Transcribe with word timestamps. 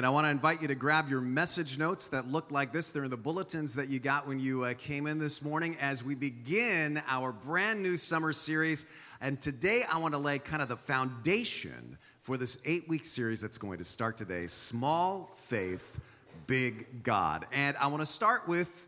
And 0.00 0.06
I 0.06 0.08
want 0.08 0.24
to 0.24 0.30
invite 0.30 0.62
you 0.62 0.68
to 0.68 0.74
grab 0.74 1.10
your 1.10 1.20
message 1.20 1.76
notes 1.76 2.08
that 2.08 2.26
look 2.26 2.50
like 2.50 2.72
this. 2.72 2.90
They're 2.90 3.04
in 3.04 3.10
the 3.10 3.18
bulletins 3.18 3.74
that 3.74 3.90
you 3.90 3.98
got 3.98 4.26
when 4.26 4.40
you 4.40 4.64
uh, 4.64 4.72
came 4.78 5.06
in 5.06 5.18
this 5.18 5.42
morning 5.42 5.76
as 5.78 6.02
we 6.02 6.14
begin 6.14 7.02
our 7.06 7.32
brand 7.32 7.82
new 7.82 7.98
summer 7.98 8.32
series. 8.32 8.86
And 9.20 9.38
today 9.38 9.82
I 9.92 9.98
want 9.98 10.14
to 10.14 10.18
lay 10.18 10.38
kind 10.38 10.62
of 10.62 10.70
the 10.70 10.76
foundation 10.78 11.98
for 12.22 12.38
this 12.38 12.56
eight 12.64 12.88
week 12.88 13.04
series 13.04 13.42
that's 13.42 13.58
going 13.58 13.76
to 13.76 13.84
start 13.84 14.16
today 14.16 14.46
Small 14.46 15.30
Faith, 15.36 16.00
Big 16.46 17.02
God. 17.02 17.44
And 17.52 17.76
I 17.76 17.88
want 17.88 18.00
to 18.00 18.06
start 18.06 18.48
with 18.48 18.86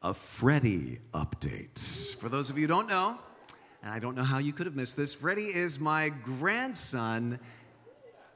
a 0.00 0.14
Freddie 0.14 1.00
update. 1.12 2.14
For 2.18 2.28
those 2.28 2.50
of 2.50 2.56
you 2.56 2.68
who 2.68 2.68
don't 2.68 2.88
know, 2.88 3.18
and 3.82 3.92
I 3.92 3.98
don't 3.98 4.14
know 4.14 4.22
how 4.22 4.38
you 4.38 4.52
could 4.52 4.66
have 4.66 4.76
missed 4.76 4.96
this, 4.96 5.12
Freddie 5.12 5.46
is 5.46 5.80
my 5.80 6.10
grandson 6.10 7.40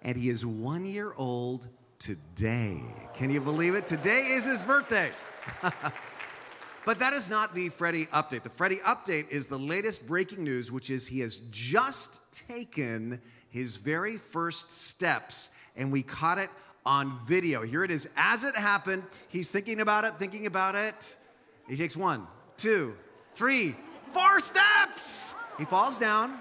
and 0.02 0.16
he 0.16 0.28
is 0.28 0.44
one 0.44 0.84
year 0.86 1.12
old 1.16 1.68
today. 2.00 2.80
Can 3.12 3.30
you 3.30 3.40
believe 3.42 3.74
it? 3.74 3.86
Today 3.86 4.26
is 4.30 4.46
his 4.46 4.62
birthday. 4.62 5.10
but 6.86 6.98
that 6.98 7.12
is 7.12 7.28
not 7.28 7.54
the 7.54 7.68
Freddie 7.68 8.06
update. 8.06 8.42
The 8.42 8.50
Freddie 8.50 8.78
update 8.78 9.28
is 9.28 9.46
the 9.46 9.58
latest 9.58 10.06
breaking 10.06 10.42
news, 10.42 10.72
which 10.72 10.88
is 10.88 11.06
he 11.06 11.20
has 11.20 11.42
just 11.50 12.18
taken 12.32 13.20
his 13.50 13.76
very 13.76 14.16
first 14.16 14.72
steps, 14.72 15.50
and 15.76 15.92
we 15.92 16.02
caught 16.02 16.38
it 16.38 16.48
on 16.86 17.18
video. 17.26 17.62
Here 17.62 17.84
it 17.84 17.90
is 17.90 18.08
as 18.16 18.44
it 18.44 18.56
happened. 18.56 19.02
He's 19.28 19.50
thinking 19.50 19.80
about 19.80 20.04
it, 20.04 20.14
thinking 20.14 20.46
about 20.46 20.74
it. 20.74 21.16
He 21.68 21.76
takes 21.76 21.96
one, 21.96 22.26
two, 22.56 22.96
three, 23.34 23.76
four 24.10 24.40
steps. 24.40 25.34
He 25.58 25.66
falls 25.66 25.98
down, 25.98 26.38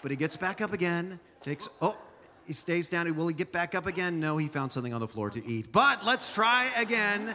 but 0.00 0.10
he 0.10 0.16
gets 0.16 0.38
back 0.38 0.62
up 0.62 0.72
again, 0.72 1.20
takes, 1.42 1.68
oh, 1.82 1.98
he 2.46 2.52
stays 2.52 2.88
down. 2.88 3.14
Will 3.16 3.28
he 3.28 3.34
get 3.34 3.52
back 3.52 3.74
up 3.74 3.86
again? 3.86 4.20
No, 4.20 4.36
he 4.36 4.48
found 4.48 4.72
something 4.72 4.92
on 4.92 5.00
the 5.00 5.08
floor 5.08 5.30
to 5.30 5.46
eat. 5.46 5.72
But 5.72 6.04
let's 6.04 6.34
try 6.34 6.70
again. 6.78 7.34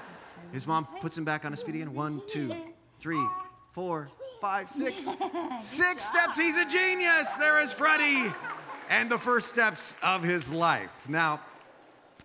His 0.52 0.68
mom 0.68 0.88
puts 1.02 1.18
him 1.18 1.24
back 1.26 1.46
on 1.46 1.52
his 1.52 1.62
feet 1.62 1.76
again. 1.76 1.94
One, 1.94 2.22
two, 2.28 2.52
three, 3.00 3.26
four, 3.72 4.10
five, 4.42 4.70
six. 4.70 5.10
Six 5.60 6.06
steps. 6.06 6.38
He's 6.38 6.58
a 6.58 6.66
genius. 6.66 7.34
There 7.36 7.62
is 7.62 7.72
Freddie. 7.74 8.34
And 8.90 9.10
the 9.10 9.18
first 9.18 9.48
steps 9.48 9.96
of 10.02 10.24
his 10.24 10.52
life. 10.52 11.10
Now, 11.10 11.42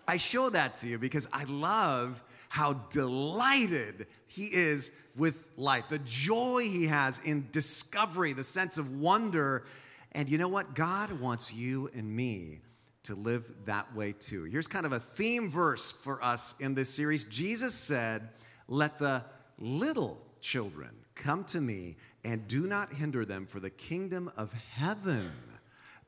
I 0.07 0.17
show 0.17 0.51
that 0.51 0.77
to 0.77 0.87
you 0.87 0.99
because 0.99 1.27
I 1.33 1.45
love 1.45 2.23
how 2.49 2.75
delighted 2.91 4.07
he 4.27 4.45
is 4.47 4.93
with 5.17 5.47
life, 5.57 5.89
the 5.89 5.99
joy 6.01 6.63
he 6.63 6.87
has 6.87 7.19
in 7.25 7.49
discovery, 7.53 8.33
the 8.33 8.45
sense 8.45 8.79
of 8.79 8.99
wonder. 8.99 9.65
And 10.13 10.29
you 10.29 10.39
know 10.39 10.49
what? 10.49 10.75
God 10.75 11.13
wants 11.21 11.53
you 11.53 11.91
and 11.95 12.15
me 12.15 12.61
to 13.05 13.15
live 13.15 13.51
that 13.65 13.95
way 13.95 14.13
too. 14.13 14.45
Here's 14.45 14.67
kind 14.67 14.87
of 14.87 14.93
a 14.93 15.01
theme 15.01 15.51
verse 15.51 15.93
for 15.93 16.23
us 16.23 16.55
in 16.61 16.75
this 16.75 16.89
series. 16.89 17.25
Jesus 17.25 17.75
said, 17.75 18.29
Let 18.69 18.99
the 18.99 19.25
little 19.59 20.21
children 20.41 20.91
come 21.15 21.45
to 21.45 21.61
me 21.61 21.97
and 22.25 22.47
do 22.47 22.67
not 22.67 22.93
hinder 22.93 23.25
them, 23.25 23.47
for 23.47 23.61
the 23.61 23.71
kingdom 23.71 24.31
of 24.37 24.53
heaven 24.53 25.33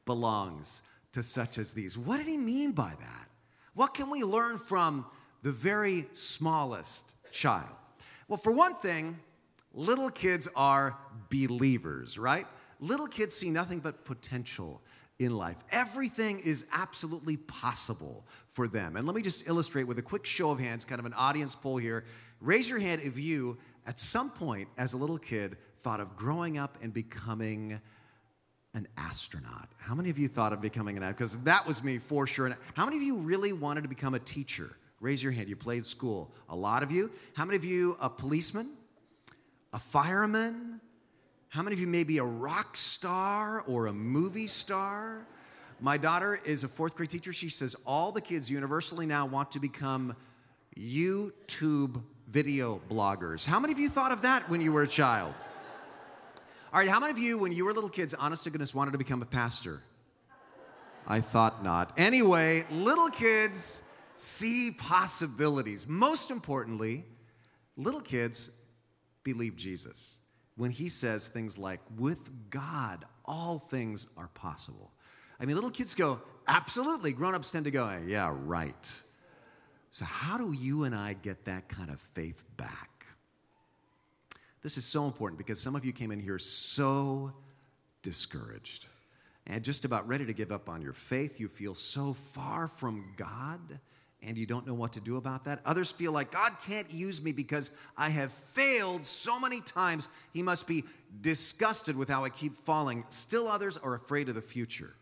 belongs 0.04 0.82
to 1.12 1.22
such 1.22 1.58
as 1.58 1.72
these. 1.72 1.98
What 1.98 2.18
did 2.18 2.26
he 2.26 2.38
mean 2.38 2.72
by 2.72 2.92
that? 3.00 3.28
What 3.74 3.94
can 3.94 4.10
we 4.10 4.22
learn 4.22 4.58
from 4.58 5.06
the 5.42 5.50
very 5.52 6.06
smallest 6.12 7.14
child? 7.32 7.74
Well, 8.28 8.38
for 8.38 8.52
one 8.52 8.74
thing, 8.74 9.18
little 9.72 10.10
kids 10.10 10.48
are 10.54 10.96
believers, 11.30 12.16
right? 12.18 12.46
Little 12.80 13.06
kids 13.06 13.34
see 13.34 13.50
nothing 13.50 13.80
but 13.80 14.04
potential 14.04 14.80
in 15.18 15.36
life. 15.36 15.56
Everything 15.70 16.40
is 16.40 16.64
absolutely 16.72 17.36
possible 17.36 18.26
for 18.48 18.66
them. 18.66 18.96
And 18.96 19.06
let 19.06 19.14
me 19.14 19.22
just 19.22 19.48
illustrate 19.48 19.84
with 19.84 19.98
a 19.98 20.02
quick 20.02 20.26
show 20.26 20.50
of 20.50 20.58
hands, 20.58 20.84
kind 20.84 20.98
of 20.98 21.06
an 21.06 21.14
audience 21.14 21.54
poll 21.54 21.76
here. 21.76 22.04
Raise 22.40 22.68
your 22.68 22.80
hand 22.80 23.02
if 23.04 23.18
you, 23.18 23.58
at 23.86 23.98
some 23.98 24.30
point 24.30 24.68
as 24.76 24.92
a 24.92 24.96
little 24.96 25.18
kid, 25.18 25.56
thought 25.80 26.00
of 26.00 26.16
growing 26.16 26.58
up 26.58 26.78
and 26.82 26.92
becoming 26.92 27.80
an 28.74 28.88
astronaut. 28.96 29.68
How 29.78 29.94
many 29.94 30.10
of 30.10 30.18
you 30.18 30.26
thought 30.26 30.52
of 30.52 30.60
becoming 30.60 30.96
an 30.96 31.04
astronaut? 31.04 31.18
Because 31.18 31.44
that 31.44 31.66
was 31.66 31.84
me 31.84 31.98
for 31.98 32.26
sure. 32.26 32.46
And 32.46 32.56
How 32.74 32.84
many 32.84 32.96
of 32.96 33.02
you 33.02 33.16
really 33.16 33.52
wanted 33.52 33.82
to 33.82 33.88
become 33.88 34.14
a 34.14 34.18
teacher? 34.18 34.76
Raise 35.00 35.22
your 35.22 35.32
hand. 35.32 35.48
You 35.48 35.56
played 35.56 35.86
school. 35.86 36.32
A 36.48 36.56
lot 36.56 36.82
of 36.82 36.90
you. 36.90 37.10
How 37.34 37.44
many 37.44 37.56
of 37.56 37.64
you 37.64 37.96
a 38.00 38.10
policeman? 38.10 38.70
A 39.72 39.78
fireman? 39.78 40.80
How 41.54 41.62
many 41.62 41.74
of 41.74 41.78
you 41.78 41.86
may 41.86 42.02
be 42.02 42.18
a 42.18 42.24
rock 42.24 42.76
star 42.76 43.62
or 43.68 43.86
a 43.86 43.92
movie 43.92 44.48
star? 44.48 45.24
My 45.80 45.96
daughter 45.96 46.40
is 46.44 46.64
a 46.64 46.68
fourth 46.68 46.96
grade 46.96 47.10
teacher. 47.10 47.32
She 47.32 47.48
says 47.48 47.76
all 47.86 48.10
the 48.10 48.20
kids 48.20 48.50
universally 48.50 49.06
now 49.06 49.24
want 49.26 49.52
to 49.52 49.60
become 49.60 50.16
YouTube 50.76 52.02
video 52.26 52.80
bloggers. 52.90 53.46
How 53.46 53.60
many 53.60 53.72
of 53.72 53.78
you 53.78 53.88
thought 53.88 54.10
of 54.10 54.22
that 54.22 54.48
when 54.48 54.60
you 54.60 54.72
were 54.72 54.82
a 54.82 54.88
child? 54.88 55.32
All 56.72 56.80
right, 56.80 56.88
how 56.88 56.98
many 56.98 57.12
of 57.12 57.20
you, 57.20 57.38
when 57.38 57.52
you 57.52 57.66
were 57.66 57.72
little 57.72 57.88
kids, 57.88 58.14
honest 58.14 58.42
to 58.42 58.50
goodness, 58.50 58.74
wanted 58.74 58.90
to 58.90 58.98
become 58.98 59.22
a 59.22 59.24
pastor? 59.24 59.80
I 61.06 61.20
thought 61.20 61.62
not. 61.62 61.92
Anyway, 61.96 62.64
little 62.72 63.10
kids 63.10 63.80
see 64.16 64.72
possibilities. 64.72 65.86
Most 65.86 66.32
importantly, 66.32 67.04
little 67.76 68.00
kids 68.00 68.50
believe 69.22 69.54
Jesus 69.54 70.18
when 70.56 70.70
he 70.70 70.88
says 70.88 71.26
things 71.26 71.58
like, 71.58 71.80
with 71.96 72.50
God, 72.50 73.04
all 73.24 73.58
things 73.58 74.06
are 74.16 74.28
possible. 74.28 74.92
I 75.40 75.46
mean, 75.46 75.56
little 75.56 75.70
kids 75.70 75.94
go, 75.94 76.20
absolutely. 76.46 77.12
Grown 77.12 77.34
ups 77.34 77.50
tend 77.50 77.64
to 77.64 77.70
go, 77.70 77.90
yeah, 78.06 78.32
right. 78.32 79.02
So, 79.90 80.04
how 80.04 80.38
do 80.38 80.52
you 80.52 80.84
and 80.84 80.94
I 80.94 81.14
get 81.14 81.44
that 81.44 81.68
kind 81.68 81.90
of 81.90 82.00
faith 82.00 82.42
back? 82.56 83.06
This 84.62 84.78
is 84.78 84.84
so 84.84 85.04
important 85.04 85.38
because 85.38 85.60
some 85.60 85.76
of 85.76 85.84
you 85.84 85.92
came 85.92 86.10
in 86.10 86.18
here 86.18 86.38
so 86.38 87.32
discouraged 88.02 88.86
and 89.46 89.62
just 89.62 89.84
about 89.84 90.08
ready 90.08 90.24
to 90.24 90.32
give 90.32 90.50
up 90.50 90.68
on 90.68 90.80
your 90.80 90.94
faith. 90.94 91.38
You 91.38 91.48
feel 91.48 91.74
so 91.74 92.14
far 92.14 92.66
from 92.68 93.12
God 93.16 93.78
and 94.26 94.38
you 94.38 94.46
don't 94.46 94.66
know 94.66 94.74
what 94.74 94.92
to 94.94 95.00
do 95.00 95.16
about 95.16 95.44
that. 95.44 95.60
Others 95.64 95.92
feel 95.92 96.12
like 96.12 96.30
God 96.30 96.52
can't 96.66 96.92
use 96.92 97.22
me 97.22 97.32
because 97.32 97.70
I 97.96 98.10
have 98.10 98.32
failed 98.32 99.04
so 99.04 99.38
many 99.38 99.60
times. 99.60 100.08
He 100.32 100.42
must 100.42 100.66
be 100.66 100.84
disgusted 101.20 101.96
with 101.96 102.08
how 102.08 102.24
I 102.24 102.30
keep 102.30 102.54
falling. 102.54 103.04
Still, 103.08 103.48
others 103.48 103.76
are 103.76 103.94
afraid 103.94 104.28
of 104.28 104.34
the 104.34 104.42
future 104.42 104.94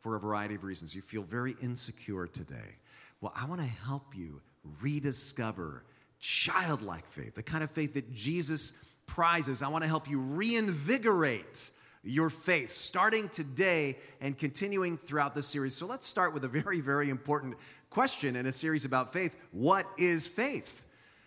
for 0.00 0.16
a 0.16 0.20
variety 0.20 0.54
of 0.54 0.64
reasons. 0.64 0.94
You 0.94 1.02
feel 1.02 1.22
very 1.22 1.56
insecure 1.62 2.26
today. 2.26 2.76
Well, 3.20 3.32
I 3.34 3.46
want 3.46 3.60
to 3.60 3.66
help 3.66 4.16
you 4.16 4.40
rediscover 4.80 5.84
childlike 6.18 7.06
faith, 7.06 7.34
the 7.34 7.42
kind 7.42 7.62
of 7.62 7.70
faith 7.70 7.94
that 7.94 8.12
Jesus 8.12 8.72
prizes. 9.06 9.62
I 9.62 9.68
want 9.68 9.82
to 9.82 9.88
help 9.88 10.10
you 10.10 10.18
reinvigorate 10.20 11.70
your 12.06 12.30
faith, 12.30 12.70
starting 12.70 13.28
today 13.28 13.96
and 14.20 14.38
continuing 14.38 14.96
throughout 14.96 15.34
the 15.34 15.42
series. 15.42 15.74
So 15.74 15.86
let's 15.86 16.06
start 16.06 16.32
with 16.32 16.44
a 16.44 16.48
very, 16.48 16.80
very 16.80 17.10
important 17.10 17.56
question 17.90 18.36
in 18.36 18.46
a 18.46 18.52
series 18.52 18.84
about 18.84 19.12
faith 19.12 19.36
What 19.52 19.86
is 19.98 20.26
faith? 20.26 20.82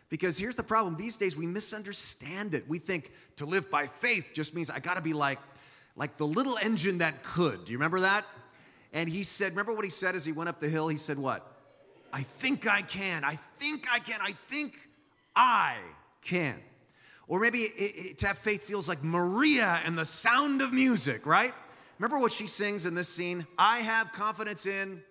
Because 0.09 0.37
here's 0.37 0.55
the 0.55 0.63
problem 0.63 0.97
these 0.97 1.17
days 1.17 1.37
we 1.37 1.45
misunderstand 1.45 2.53
it. 2.53 2.67
We 2.67 2.79
think 2.79 3.11
to 3.35 3.45
live 3.45 3.69
by 3.69 3.85
faith 3.85 4.31
just 4.33 4.55
means 4.55 4.69
I 4.69 4.79
gotta 4.79 5.01
be 5.01 5.13
like, 5.13 5.39
like 5.95 6.17
the 6.17 6.25
little 6.25 6.57
engine 6.57 6.97
that 6.99 7.21
could. 7.23 7.65
Do 7.65 7.71
you 7.71 7.77
remember 7.77 7.99
that? 8.01 8.25
And 8.91 9.07
he 9.07 9.23
said, 9.23 9.51
remember 9.51 9.73
what 9.73 9.85
he 9.85 9.91
said 9.91 10.15
as 10.15 10.25
he 10.25 10.31
went 10.31 10.49
up 10.49 10.59
the 10.59 10.69
hill? 10.69 10.87
He 10.87 10.97
said, 10.97 11.17
What? 11.17 11.45
I 12.11 12.21
think 12.21 12.67
I 12.67 12.81
can. 12.81 13.23
I 13.23 13.35
think 13.35 13.85
I 13.91 13.99
can. 13.99 14.19
I 14.21 14.31
think 14.31 14.79
I 15.35 15.77
can. 16.23 16.55
Or 17.27 17.39
maybe 17.39 17.59
it, 17.59 17.71
it, 17.77 18.17
to 18.19 18.27
have 18.27 18.39
faith 18.39 18.63
feels 18.63 18.89
like 18.89 19.03
Maria 19.03 19.79
and 19.85 19.95
the 19.95 20.05
sound 20.05 20.63
of 20.63 20.73
music, 20.73 21.27
right? 21.27 21.51
Remember 21.99 22.19
what 22.19 22.31
she 22.31 22.47
sings 22.47 22.87
in 22.87 22.95
this 22.95 23.07
scene? 23.07 23.45
I 23.57 23.79
have 23.79 24.11
confidence 24.11 24.65
in 24.65 25.03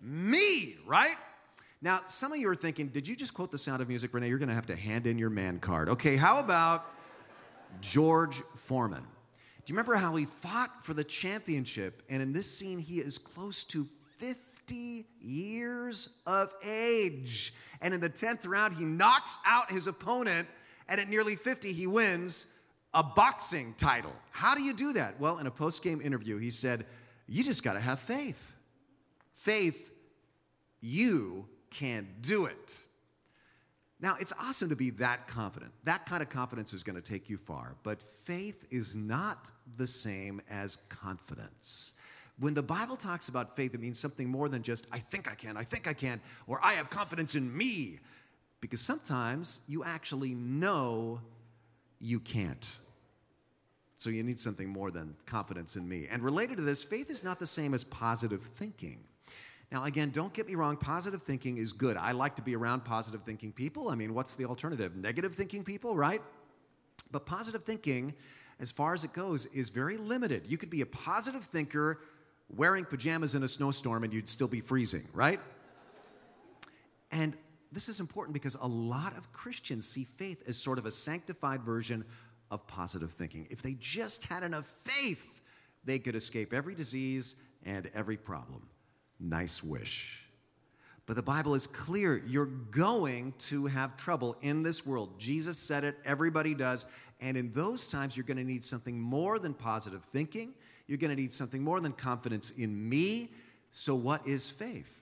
me, 0.00 0.74
right? 0.86 1.14
Now, 1.82 2.00
some 2.06 2.32
of 2.32 2.38
you 2.38 2.48
are 2.48 2.56
thinking, 2.56 2.88
did 2.88 3.08
you 3.08 3.16
just 3.16 3.32
quote 3.32 3.50
the 3.50 3.58
sound 3.58 3.80
of 3.80 3.88
music, 3.88 4.12
Rene? 4.12 4.28
You're 4.28 4.38
going 4.38 4.48
to 4.48 4.54
have 4.54 4.66
to 4.66 4.76
hand 4.76 5.06
in 5.06 5.18
your 5.18 5.30
man 5.30 5.58
card. 5.58 5.88
Okay, 5.88 6.16
how 6.16 6.38
about 6.38 6.84
George 7.80 8.42
Foreman? 8.54 9.00
Do 9.02 9.72
you 9.72 9.74
remember 9.74 9.94
how 9.94 10.14
he 10.16 10.26
fought 10.26 10.84
for 10.84 10.94
the 10.94 11.04
championship? 11.04 12.02
And 12.10 12.22
in 12.22 12.32
this 12.32 12.50
scene, 12.50 12.78
he 12.78 12.98
is 12.98 13.18
close 13.18 13.64
to 13.64 13.86
50 14.18 15.06
years 15.20 16.10
of 16.26 16.52
age. 16.66 17.54
And 17.80 17.94
in 17.94 18.00
the 18.00 18.10
10th 18.10 18.46
round, 18.46 18.74
he 18.74 18.84
knocks 18.84 19.38
out 19.46 19.70
his 19.70 19.86
opponent 19.86 20.48
and 20.90 21.00
at 21.00 21.08
nearly 21.08 21.36
50, 21.36 21.72
he 21.72 21.86
wins 21.86 22.48
a 22.92 23.02
boxing 23.02 23.74
title. 23.78 24.12
How 24.32 24.56
do 24.56 24.62
you 24.62 24.74
do 24.74 24.92
that? 24.94 25.18
Well, 25.20 25.38
in 25.38 25.46
a 25.46 25.50
post 25.50 25.84
game 25.84 26.00
interview, 26.00 26.36
he 26.38 26.50
said, 26.50 26.84
You 27.28 27.44
just 27.44 27.62
got 27.62 27.74
to 27.74 27.80
have 27.80 28.00
faith. 28.00 28.52
Faith, 29.32 29.89
you 30.80 31.46
can 31.70 32.08
do 32.20 32.46
it. 32.46 32.84
Now, 34.02 34.16
it's 34.18 34.32
awesome 34.40 34.70
to 34.70 34.76
be 34.76 34.90
that 34.90 35.28
confident. 35.28 35.72
That 35.84 36.06
kind 36.06 36.22
of 36.22 36.30
confidence 36.30 36.72
is 36.72 36.82
going 36.82 36.96
to 36.96 37.02
take 37.02 37.28
you 37.28 37.36
far, 37.36 37.76
but 37.82 38.00
faith 38.00 38.66
is 38.70 38.96
not 38.96 39.50
the 39.76 39.86
same 39.86 40.40
as 40.50 40.76
confidence. 40.88 41.94
When 42.38 42.54
the 42.54 42.62
Bible 42.62 42.96
talks 42.96 43.28
about 43.28 43.54
faith, 43.54 43.74
it 43.74 43.80
means 43.80 43.98
something 43.98 44.26
more 44.26 44.48
than 44.48 44.62
just, 44.62 44.86
I 44.90 44.98
think 44.98 45.30
I 45.30 45.34
can, 45.34 45.58
I 45.58 45.64
think 45.64 45.86
I 45.86 45.92
can, 45.92 46.22
or 46.46 46.58
I 46.62 46.72
have 46.72 46.88
confidence 46.88 47.34
in 47.34 47.54
me. 47.54 47.98
Because 48.62 48.80
sometimes 48.80 49.60
you 49.68 49.84
actually 49.84 50.34
know 50.34 51.20
you 51.98 52.20
can't. 52.20 52.78
So 53.96 54.08
you 54.08 54.22
need 54.22 54.38
something 54.38 54.68
more 54.68 54.90
than 54.90 55.14
confidence 55.26 55.76
in 55.76 55.86
me. 55.86 56.08
And 56.10 56.22
related 56.22 56.56
to 56.56 56.62
this, 56.62 56.82
faith 56.82 57.10
is 57.10 57.22
not 57.22 57.38
the 57.38 57.46
same 57.46 57.74
as 57.74 57.84
positive 57.84 58.40
thinking. 58.40 59.00
Now, 59.72 59.84
again, 59.84 60.10
don't 60.10 60.32
get 60.32 60.48
me 60.48 60.56
wrong, 60.56 60.76
positive 60.76 61.22
thinking 61.22 61.58
is 61.58 61.72
good. 61.72 61.96
I 61.96 62.12
like 62.12 62.34
to 62.36 62.42
be 62.42 62.56
around 62.56 62.84
positive 62.84 63.22
thinking 63.22 63.52
people. 63.52 63.88
I 63.88 63.94
mean, 63.94 64.14
what's 64.14 64.34
the 64.34 64.44
alternative? 64.44 64.96
Negative 64.96 65.32
thinking 65.32 65.62
people, 65.62 65.96
right? 65.96 66.20
But 67.12 67.24
positive 67.24 67.62
thinking, 67.62 68.14
as 68.58 68.72
far 68.72 68.94
as 68.94 69.04
it 69.04 69.12
goes, 69.12 69.46
is 69.46 69.68
very 69.68 69.96
limited. 69.96 70.44
You 70.48 70.58
could 70.58 70.70
be 70.70 70.80
a 70.80 70.86
positive 70.86 71.42
thinker 71.42 72.00
wearing 72.48 72.84
pajamas 72.84 73.36
in 73.36 73.44
a 73.44 73.48
snowstorm 73.48 74.02
and 74.02 74.12
you'd 74.12 74.28
still 74.28 74.48
be 74.48 74.60
freezing, 74.60 75.06
right? 75.12 75.40
And 77.12 77.36
this 77.70 77.88
is 77.88 78.00
important 78.00 78.34
because 78.34 78.56
a 78.56 78.66
lot 78.66 79.16
of 79.16 79.32
Christians 79.32 79.86
see 79.86 80.04
faith 80.04 80.42
as 80.48 80.56
sort 80.56 80.78
of 80.78 80.86
a 80.86 80.90
sanctified 80.90 81.62
version 81.62 82.04
of 82.50 82.66
positive 82.66 83.12
thinking. 83.12 83.46
If 83.50 83.62
they 83.62 83.74
just 83.78 84.24
had 84.24 84.42
enough 84.42 84.66
faith, 84.66 85.40
they 85.84 86.00
could 86.00 86.16
escape 86.16 86.52
every 86.52 86.74
disease 86.74 87.36
and 87.64 87.88
every 87.94 88.16
problem. 88.16 88.68
Nice 89.20 89.62
wish. 89.62 90.24
But 91.06 91.16
the 91.16 91.22
Bible 91.22 91.54
is 91.54 91.66
clear. 91.66 92.22
You're 92.26 92.46
going 92.46 93.34
to 93.38 93.66
have 93.66 93.96
trouble 93.96 94.36
in 94.42 94.62
this 94.62 94.86
world. 94.86 95.18
Jesus 95.18 95.58
said 95.58 95.84
it, 95.84 95.98
everybody 96.04 96.54
does. 96.54 96.86
And 97.20 97.36
in 97.36 97.52
those 97.52 97.88
times, 97.88 98.16
you're 98.16 98.24
going 98.24 98.36
to 98.38 98.44
need 98.44 98.64
something 98.64 98.98
more 98.98 99.38
than 99.38 99.52
positive 99.52 100.04
thinking. 100.04 100.54
You're 100.86 100.98
going 100.98 101.14
to 101.14 101.20
need 101.20 101.32
something 101.32 101.62
more 101.62 101.80
than 101.80 101.92
confidence 101.92 102.50
in 102.52 102.88
me. 102.88 103.30
So, 103.70 103.94
what 103.94 104.26
is 104.26 104.48
faith? 104.48 105.00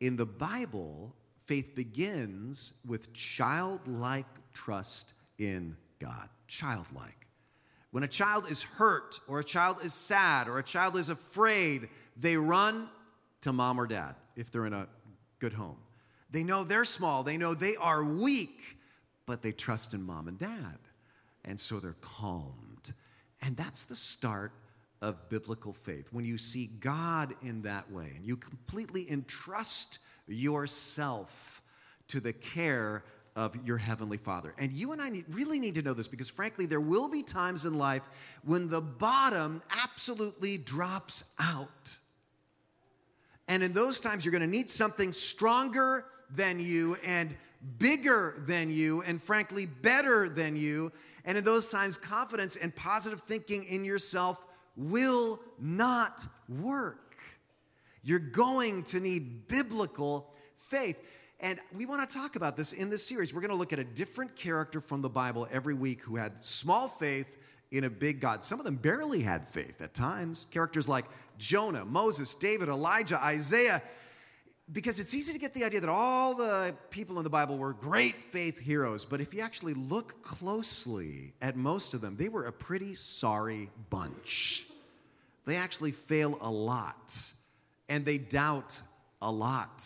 In 0.00 0.16
the 0.16 0.26
Bible, 0.26 1.14
faith 1.46 1.74
begins 1.74 2.74
with 2.86 3.12
childlike 3.12 4.26
trust 4.52 5.12
in 5.38 5.76
God. 5.98 6.28
Childlike. 6.46 7.26
When 7.90 8.02
a 8.02 8.08
child 8.08 8.46
is 8.50 8.62
hurt, 8.62 9.20
or 9.26 9.40
a 9.40 9.44
child 9.44 9.78
is 9.82 9.94
sad, 9.94 10.48
or 10.48 10.58
a 10.58 10.62
child 10.62 10.96
is 10.96 11.08
afraid, 11.08 11.88
they 12.16 12.36
run 12.36 12.88
to 13.42 13.52
mom 13.52 13.80
or 13.80 13.86
dad 13.86 14.14
if 14.36 14.50
they're 14.50 14.66
in 14.66 14.72
a 14.72 14.88
good 15.38 15.52
home. 15.52 15.78
They 16.30 16.44
know 16.44 16.64
they're 16.64 16.84
small, 16.84 17.22
they 17.22 17.36
know 17.36 17.54
they 17.54 17.76
are 17.76 18.04
weak, 18.04 18.76
but 19.26 19.42
they 19.42 19.52
trust 19.52 19.94
in 19.94 20.02
mom 20.02 20.28
and 20.28 20.38
dad. 20.38 20.78
And 21.44 21.58
so 21.58 21.80
they're 21.80 21.96
calmed. 22.00 22.92
And 23.42 23.56
that's 23.56 23.84
the 23.84 23.94
start 23.94 24.52
of 25.00 25.28
biblical 25.28 25.72
faith. 25.72 26.08
When 26.12 26.24
you 26.24 26.38
see 26.38 26.66
God 26.80 27.34
in 27.42 27.62
that 27.62 27.90
way 27.90 28.12
and 28.16 28.26
you 28.26 28.36
completely 28.36 29.10
entrust 29.10 30.00
yourself 30.26 31.62
to 32.08 32.20
the 32.20 32.32
care 32.32 33.04
of 33.36 33.56
your 33.64 33.78
heavenly 33.78 34.16
Father. 34.16 34.52
And 34.58 34.72
you 34.72 34.90
and 34.92 35.00
I 35.00 35.10
need, 35.10 35.24
really 35.30 35.60
need 35.60 35.74
to 35.76 35.82
know 35.82 35.94
this 35.94 36.08
because, 36.08 36.28
frankly, 36.28 36.66
there 36.66 36.80
will 36.80 37.08
be 37.08 37.22
times 37.22 37.64
in 37.64 37.78
life 37.78 38.02
when 38.42 38.68
the 38.68 38.80
bottom 38.80 39.62
absolutely 39.82 40.58
drops 40.58 41.22
out. 41.38 41.98
And 43.48 43.62
in 43.62 43.72
those 43.72 43.98
times, 43.98 44.24
you're 44.24 44.32
going 44.32 44.42
to 44.42 44.46
need 44.46 44.70
something 44.70 45.12
stronger 45.12 46.04
than 46.30 46.60
you 46.60 46.96
and 47.04 47.34
bigger 47.78 48.34
than 48.46 48.70
you 48.70 49.02
and, 49.02 49.20
frankly, 49.20 49.66
better 49.66 50.28
than 50.28 50.54
you. 50.54 50.92
And 51.24 51.36
in 51.36 51.44
those 51.44 51.70
times, 51.70 51.96
confidence 51.96 52.56
and 52.56 52.74
positive 52.76 53.22
thinking 53.22 53.64
in 53.64 53.84
yourself 53.84 54.44
will 54.76 55.40
not 55.58 56.26
work. 56.48 57.16
You're 58.02 58.18
going 58.18 58.84
to 58.84 59.00
need 59.00 59.48
biblical 59.48 60.32
faith. 60.56 61.02
And 61.40 61.58
we 61.76 61.86
want 61.86 62.08
to 62.08 62.14
talk 62.14 62.36
about 62.36 62.56
this 62.56 62.72
in 62.72 62.90
this 62.90 63.06
series. 63.06 63.32
We're 63.34 63.40
going 63.40 63.50
to 63.52 63.56
look 63.56 63.72
at 63.72 63.78
a 63.78 63.84
different 63.84 64.36
character 64.36 64.80
from 64.80 65.02
the 65.02 65.08
Bible 65.08 65.48
every 65.50 65.74
week 65.74 66.02
who 66.02 66.16
had 66.16 66.44
small 66.44 66.88
faith 66.88 67.36
in 67.70 67.84
a 67.84 67.90
big 67.90 68.20
God. 68.20 68.44
Some 68.44 68.58
of 68.58 68.64
them 68.64 68.76
barely 68.76 69.20
had 69.20 69.46
faith 69.46 69.80
at 69.80 69.94
times. 69.94 70.46
Characters 70.50 70.88
like 70.88 71.04
Jonah, 71.38 71.84
Moses, 71.84 72.34
David, 72.34 72.68
Elijah, 72.68 73.22
Isaiah. 73.22 73.82
Because 74.70 75.00
it's 75.00 75.14
easy 75.14 75.32
to 75.32 75.38
get 75.38 75.54
the 75.54 75.64
idea 75.64 75.80
that 75.80 75.88
all 75.88 76.34
the 76.34 76.74
people 76.90 77.16
in 77.18 77.24
the 77.24 77.30
Bible 77.30 77.56
were 77.56 77.72
great 77.72 78.16
faith 78.32 78.58
heroes, 78.58 79.06
but 79.06 79.18
if 79.18 79.32
you 79.32 79.40
actually 79.40 79.72
look 79.72 80.22
closely 80.22 81.32
at 81.40 81.56
most 81.56 81.94
of 81.94 82.02
them, 82.02 82.16
they 82.16 82.28
were 82.28 82.44
a 82.44 82.52
pretty 82.52 82.94
sorry 82.94 83.70
bunch. 83.88 84.66
They 85.46 85.56
actually 85.56 85.92
fail 85.92 86.36
a 86.42 86.50
lot 86.50 87.18
and 87.88 88.04
they 88.04 88.18
doubt 88.18 88.82
a 89.22 89.30
lot. 89.30 89.82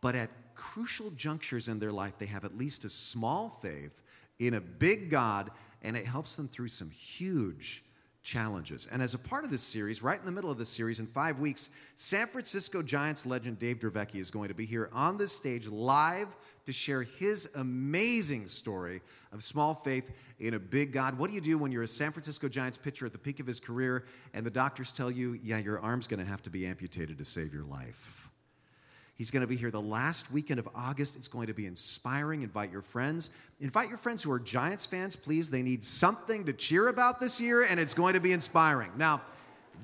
But 0.00 0.14
at 0.14 0.30
crucial 0.54 1.10
junctures 1.10 1.68
in 1.68 1.78
their 1.78 1.92
life, 1.92 2.14
they 2.18 2.26
have 2.26 2.46
at 2.46 2.56
least 2.56 2.84
a 2.84 2.88
small 2.88 3.50
faith 3.50 4.02
in 4.38 4.54
a 4.54 4.60
big 4.60 5.10
God, 5.10 5.50
and 5.82 5.96
it 5.96 6.04
helps 6.04 6.36
them 6.36 6.48
through 6.48 6.68
some 6.68 6.90
huge 6.90 7.84
challenges. 8.22 8.86
And 8.90 9.02
as 9.02 9.14
a 9.14 9.18
part 9.18 9.44
of 9.44 9.50
this 9.50 9.62
series, 9.62 10.02
right 10.02 10.18
in 10.18 10.26
the 10.26 10.32
middle 10.32 10.50
of 10.50 10.58
this 10.58 10.68
series, 10.68 11.00
in 11.00 11.06
five 11.06 11.40
weeks, 11.40 11.70
San 11.96 12.26
Francisco 12.26 12.82
Giants 12.82 13.24
legend 13.24 13.58
Dave 13.58 13.78
Dravecky 13.78 14.16
is 14.16 14.30
going 14.30 14.48
to 14.48 14.54
be 14.54 14.66
here 14.66 14.90
on 14.92 15.16
this 15.16 15.32
stage 15.32 15.66
live 15.66 16.28
to 16.66 16.72
share 16.72 17.02
his 17.02 17.48
amazing 17.56 18.46
story 18.46 19.00
of 19.32 19.42
small 19.42 19.74
faith 19.74 20.10
in 20.38 20.54
a 20.54 20.58
big 20.58 20.92
God. 20.92 21.18
What 21.18 21.28
do 21.28 21.34
you 21.34 21.40
do 21.40 21.56
when 21.56 21.72
you're 21.72 21.82
a 21.82 21.88
San 21.88 22.12
Francisco 22.12 22.48
Giants 22.48 22.76
pitcher 22.76 23.06
at 23.06 23.12
the 23.12 23.18
peak 23.18 23.40
of 23.40 23.46
his 23.46 23.58
career 23.58 24.04
and 24.34 24.44
the 24.44 24.50
doctors 24.50 24.92
tell 24.92 25.10
you, 25.10 25.38
yeah, 25.42 25.58
your 25.58 25.80
arm's 25.80 26.06
going 26.06 26.20
to 26.20 26.26
have 26.26 26.42
to 26.42 26.50
be 26.50 26.66
amputated 26.66 27.16
to 27.18 27.24
save 27.24 27.54
your 27.54 27.64
life? 27.64 28.19
He's 29.20 29.30
going 29.30 29.42
to 29.42 29.46
be 29.46 29.56
here 29.56 29.70
the 29.70 29.82
last 29.82 30.32
weekend 30.32 30.58
of 30.58 30.66
August. 30.74 31.14
It's 31.14 31.28
going 31.28 31.48
to 31.48 31.52
be 31.52 31.66
inspiring. 31.66 32.40
Invite 32.40 32.72
your 32.72 32.80
friends. 32.80 33.28
Invite 33.60 33.90
your 33.90 33.98
friends 33.98 34.22
who 34.22 34.32
are 34.32 34.40
Giants 34.40 34.86
fans, 34.86 35.14
please. 35.14 35.50
They 35.50 35.60
need 35.60 35.84
something 35.84 36.46
to 36.46 36.54
cheer 36.54 36.88
about 36.88 37.20
this 37.20 37.38
year, 37.38 37.64
and 37.64 37.78
it's 37.78 37.92
going 37.92 38.14
to 38.14 38.20
be 38.20 38.32
inspiring. 38.32 38.90
Now, 38.96 39.20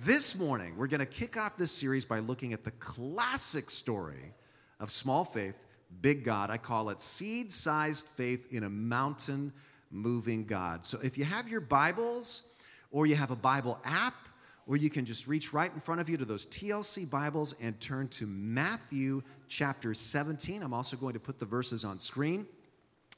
this 0.01 0.39
morning, 0.39 0.75
we're 0.79 0.87
going 0.87 1.01
to 1.01 1.05
kick 1.05 1.37
off 1.37 1.59
this 1.59 1.71
series 1.71 2.07
by 2.07 2.21
looking 2.21 2.55
at 2.55 2.65
the 2.65 2.71
classic 2.71 3.69
story 3.69 4.33
of 4.81 4.91
small 4.91 5.27
faith, 5.27 5.67
big 6.01 6.25
God. 6.25 6.49
I 6.49 6.57
call 6.57 6.89
it 6.89 7.03
seed 7.03 7.53
sized 7.53 8.07
faith 8.07 8.51
in 8.55 8.65
a 8.65 8.71
mountain 8.71 9.53
moving 9.91 10.47
God. 10.47 10.87
So 10.87 10.99
if 11.05 11.19
you 11.19 11.27
have 11.27 11.47
your 11.47 11.61
Bibles 11.61 12.45
or 12.91 13.05
you 13.05 13.17
have 13.17 13.31
a 13.31 13.37
Bible 13.37 13.79
app, 13.85 14.15
or 14.67 14.77
you 14.77 14.91
can 14.91 15.05
just 15.05 15.29
reach 15.29 15.53
right 15.53 15.73
in 15.73 15.81
front 15.81 16.01
of 16.01 16.09
you 16.09 16.17
to 16.17 16.25
those 16.25 16.47
TLC 16.47 17.09
Bibles 17.09 17.55
and 17.61 17.79
turn 17.81 18.09
to 18.09 18.27
Matthew 18.27 19.23
chapter 19.49 19.95
17. 19.95 20.63
I'm 20.63 20.75
also 20.75 20.97
going 20.97 21.15
to 21.15 21.21
put 21.21 21.39
the 21.39 21.47
verses 21.47 21.85
on 21.85 21.99
screen. 21.99 22.47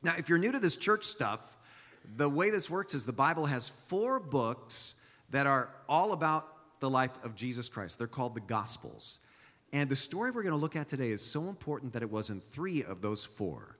Now, 0.02 0.14
if 0.18 0.28
you're 0.28 0.38
new 0.38 0.52
to 0.52 0.60
this 0.60 0.76
church 0.76 1.04
stuff, 1.04 1.56
the 2.16 2.28
way 2.28 2.50
this 2.50 2.68
works 2.68 2.94
is 2.94 3.06
the 3.06 3.12
Bible 3.12 3.46
has 3.46 3.68
four 3.68 4.20
books 4.20 4.96
that 5.30 5.46
are 5.46 5.70
all 5.88 6.12
about 6.12 6.80
the 6.80 6.90
life 6.90 7.24
of 7.24 7.34
Jesus 7.34 7.68
Christ. 7.68 7.98
They're 7.98 8.06
called 8.06 8.34
the 8.34 8.40
Gospels. 8.40 9.20
And 9.72 9.88
the 9.88 9.96
story 9.96 10.30
we're 10.30 10.42
going 10.42 10.54
to 10.54 10.60
look 10.60 10.76
at 10.76 10.88
today 10.88 11.10
is 11.10 11.24
so 11.24 11.48
important 11.48 11.92
that 11.94 12.02
it 12.02 12.10
was 12.10 12.30
in 12.30 12.40
three 12.40 12.84
of 12.84 13.02
those 13.02 13.24
four. 13.24 13.77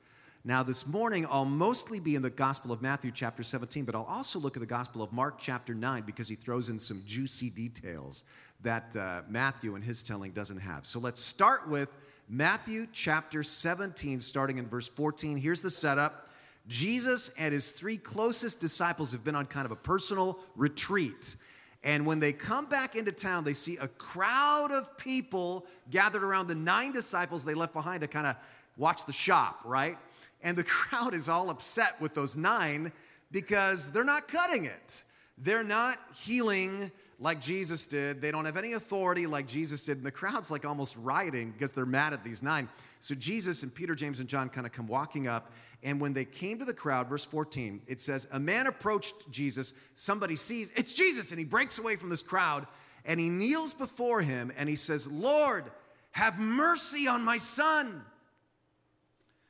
Now, 0.48 0.62
this 0.62 0.86
morning, 0.86 1.26
I'll 1.30 1.44
mostly 1.44 2.00
be 2.00 2.14
in 2.14 2.22
the 2.22 2.30
Gospel 2.30 2.72
of 2.72 2.80
Matthew, 2.80 3.10
chapter 3.10 3.42
17, 3.42 3.84
but 3.84 3.94
I'll 3.94 4.08
also 4.08 4.38
look 4.38 4.56
at 4.56 4.60
the 4.60 4.66
Gospel 4.66 5.02
of 5.02 5.12
Mark, 5.12 5.34
chapter 5.38 5.74
9, 5.74 6.04
because 6.06 6.26
he 6.26 6.36
throws 6.36 6.70
in 6.70 6.78
some 6.78 7.02
juicy 7.04 7.50
details 7.50 8.24
that 8.62 8.96
uh, 8.96 9.20
Matthew 9.28 9.74
and 9.74 9.84
his 9.84 10.02
telling 10.02 10.32
doesn't 10.32 10.56
have. 10.56 10.86
So 10.86 11.00
let's 11.00 11.20
start 11.20 11.68
with 11.68 11.90
Matthew, 12.30 12.86
chapter 12.94 13.42
17, 13.42 14.20
starting 14.20 14.56
in 14.56 14.66
verse 14.66 14.88
14. 14.88 15.36
Here's 15.36 15.60
the 15.60 15.68
setup 15.68 16.30
Jesus 16.66 17.30
and 17.38 17.52
his 17.52 17.72
three 17.72 17.98
closest 17.98 18.58
disciples 18.58 19.12
have 19.12 19.24
been 19.24 19.36
on 19.36 19.44
kind 19.44 19.66
of 19.66 19.72
a 19.72 19.76
personal 19.76 20.38
retreat. 20.56 21.36
And 21.84 22.06
when 22.06 22.20
they 22.20 22.32
come 22.32 22.64
back 22.64 22.96
into 22.96 23.12
town, 23.12 23.44
they 23.44 23.52
see 23.52 23.76
a 23.76 23.88
crowd 23.88 24.70
of 24.72 24.96
people 24.96 25.66
gathered 25.90 26.24
around 26.24 26.46
the 26.46 26.54
nine 26.54 26.92
disciples 26.92 27.44
they 27.44 27.52
left 27.52 27.74
behind 27.74 28.00
to 28.00 28.08
kind 28.08 28.26
of 28.26 28.36
watch 28.78 29.04
the 29.04 29.12
shop, 29.12 29.60
right? 29.66 29.98
And 30.42 30.56
the 30.56 30.64
crowd 30.64 31.14
is 31.14 31.28
all 31.28 31.50
upset 31.50 32.00
with 32.00 32.14
those 32.14 32.36
nine 32.36 32.92
because 33.30 33.90
they're 33.90 34.04
not 34.04 34.28
cutting 34.28 34.64
it. 34.64 35.04
They're 35.36 35.64
not 35.64 35.98
healing 36.16 36.90
like 37.20 37.40
Jesus 37.40 37.86
did. 37.86 38.20
They 38.20 38.30
don't 38.30 38.44
have 38.44 38.56
any 38.56 38.72
authority 38.72 39.26
like 39.26 39.46
Jesus 39.46 39.84
did. 39.84 39.98
And 39.98 40.06
the 40.06 40.10
crowd's 40.10 40.50
like 40.50 40.64
almost 40.64 40.96
rioting 40.96 41.50
because 41.50 41.72
they're 41.72 41.86
mad 41.86 42.12
at 42.12 42.24
these 42.24 42.42
nine. 42.42 42.68
So 43.00 43.14
Jesus 43.14 43.62
and 43.62 43.74
Peter, 43.74 43.94
James, 43.94 44.20
and 44.20 44.28
John 44.28 44.48
kind 44.48 44.66
of 44.66 44.72
come 44.72 44.86
walking 44.86 45.26
up. 45.26 45.52
And 45.82 46.00
when 46.00 46.12
they 46.12 46.24
came 46.24 46.58
to 46.58 46.64
the 46.64 46.74
crowd, 46.74 47.08
verse 47.08 47.24
14, 47.24 47.82
it 47.86 48.00
says, 48.00 48.26
A 48.32 48.40
man 48.40 48.66
approached 48.66 49.30
Jesus. 49.30 49.74
Somebody 49.94 50.36
sees, 50.36 50.72
it's 50.76 50.92
Jesus. 50.92 51.30
And 51.30 51.38
he 51.38 51.44
breaks 51.44 51.78
away 51.78 51.96
from 51.96 52.08
this 52.08 52.22
crowd 52.22 52.66
and 53.04 53.18
he 53.20 53.28
kneels 53.28 53.74
before 53.74 54.20
him 54.20 54.52
and 54.56 54.68
he 54.68 54.76
says, 54.76 55.06
Lord, 55.06 55.64
have 56.12 56.38
mercy 56.38 57.06
on 57.06 57.22
my 57.24 57.38
son. 57.38 58.02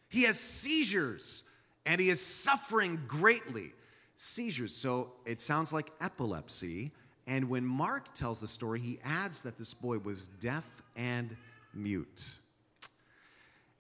He 0.09 0.25
has 0.25 0.39
seizures 0.39 1.45
and 1.87 2.01
he 2.01 2.11
is 2.11 2.25
suffering 2.25 3.01
greatly. 3.07 3.73
Seizures, 4.17 4.75
so 4.75 5.13
it 5.25 5.41
sounds 5.41 5.73
like 5.73 5.91
epilepsy. 6.01 6.91
And 7.27 7.49
when 7.49 7.65
Mark 7.65 8.15
tells 8.15 8.41
the 8.41 8.47
story, 8.47 8.81
he 8.81 8.99
adds 9.05 9.43
that 9.43 9.59
this 9.59 9.75
boy 9.75 9.99
was 9.99 10.27
deaf 10.27 10.83
and 10.97 11.37
mute. 11.75 12.39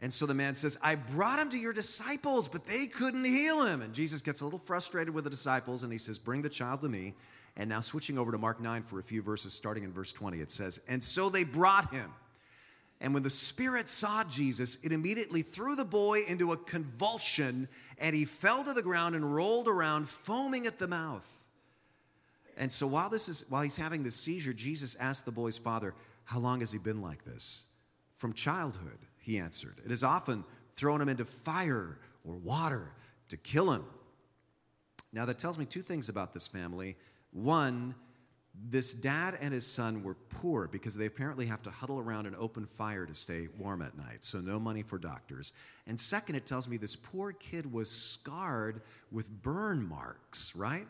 And 0.01 0.13
so 0.13 0.27
the 0.27 0.35
man 0.35 0.55
says, 0.55 0.79
I 0.81 0.95
brought 0.95 1.41
him 1.41 1.51
to 1.51 1.59
your 1.59 1.73
disciples, 1.73 2.47
but 2.47 2.65
they 2.65 2.87
couldn't 2.87 3.25
heal 3.25 3.67
him. 3.67 3.83
And 3.83 3.93
Jesus 3.93 4.23
gets 4.23 4.43
a 4.43 4.45
little 4.45 4.61
frustrated 4.61 5.13
with 5.13 5.25
the 5.25 5.31
disciples 5.31 5.83
and 5.83 5.93
he 5.93 5.99
says, 5.99 6.19
Bring 6.19 6.43
the 6.43 6.49
child 6.49 6.83
to 6.83 6.89
me. 6.89 7.15
And 7.57 7.69
now, 7.69 7.81
switching 7.81 8.19
over 8.19 8.31
to 8.31 8.39
Mark 8.39 8.61
9 8.61 8.83
for 8.83 9.01
a 9.01 9.03
few 9.03 9.21
verses, 9.21 9.53
starting 9.53 9.83
in 9.83 9.93
verse 9.93 10.13
20, 10.13 10.39
it 10.39 10.53
says, 10.53 10.81
And 10.87 11.03
so 11.03 11.29
they 11.29 11.43
brought 11.43 11.93
him. 11.93 12.13
And 13.00 13.14
when 13.14 13.23
the 13.23 13.31
Spirit 13.31 13.88
saw 13.88 14.25
Jesus, 14.25 14.76
it 14.83 14.90
immediately 14.90 15.43
threw 15.43 15.76
the 15.76 15.85
boy 15.85 16.21
into 16.28 16.50
a 16.50 16.57
convulsion, 16.57 17.69
and 17.99 18.14
he 18.14 18.25
fell 18.25 18.64
to 18.64 18.73
the 18.73 18.83
ground 18.83 19.14
and 19.14 19.35
rolled 19.35 19.69
around, 19.69 20.09
foaming 20.09 20.67
at 20.67 20.78
the 20.78 20.88
mouth. 20.88 21.26
And 22.57 22.73
so 22.73 22.88
while 22.88 23.09
this 23.09 23.28
is 23.28 23.45
while 23.49 23.62
he's 23.62 23.76
having 23.76 24.02
this 24.02 24.17
seizure, 24.17 24.52
Jesus 24.52 24.97
asked 24.99 25.25
the 25.25 25.33
boy's 25.33 25.57
father, 25.57 25.95
How 26.25 26.40
long 26.40 26.59
has 26.59 26.73
he 26.73 26.78
been 26.78 27.00
like 27.00 27.25
this? 27.25 27.67
From 28.17 28.33
childhood, 28.33 28.99
he 29.21 29.38
answered. 29.38 29.76
It 29.85 29.90
has 29.90 30.02
often 30.02 30.45
thrown 30.75 31.00
him 31.00 31.09
into 31.09 31.25
fire 31.25 31.99
or 32.25 32.35
water 32.35 32.95
to 33.28 33.37
kill 33.37 33.71
him. 33.71 33.85
Now 35.12 35.25
that 35.25 35.38
tells 35.38 35.57
me 35.57 35.64
two 35.64 35.83
things 35.83 36.09
about 36.09 36.35
this 36.35 36.49
family. 36.49 36.97
One, 37.31 37.95
this 38.67 38.93
dad 38.93 39.38
and 39.41 39.55
his 39.55 39.67
son 39.67 40.03
were 40.03 40.15
poor 40.15 40.69
because 40.69 40.95
they 40.95 41.07
apparently 41.07 41.47
have 41.47 41.62
to 41.62 41.71
huddle 41.71 41.99
around 41.99 42.27
an 42.27 42.35
open 42.38 42.67
fire 42.67 43.07
to 43.07 43.15
stay 43.15 43.49
warm 43.59 43.83
at 43.83 43.97
night, 43.97 44.25
so 44.25 44.38
no 44.38 44.59
money 44.59 44.83
for 44.83 44.99
doctors. 44.99 45.53
And 45.87 45.99
second, 45.99 46.35
it 46.35 46.47
tells 46.47 46.69
me 46.69 46.77
this 46.77 46.97
poor 46.97 47.33
kid 47.33 47.71
was 47.73 47.91
scarred 47.91 48.83
with 49.12 49.31
burn 49.43 49.87
marks, 49.87 50.57
right? 50.57 50.87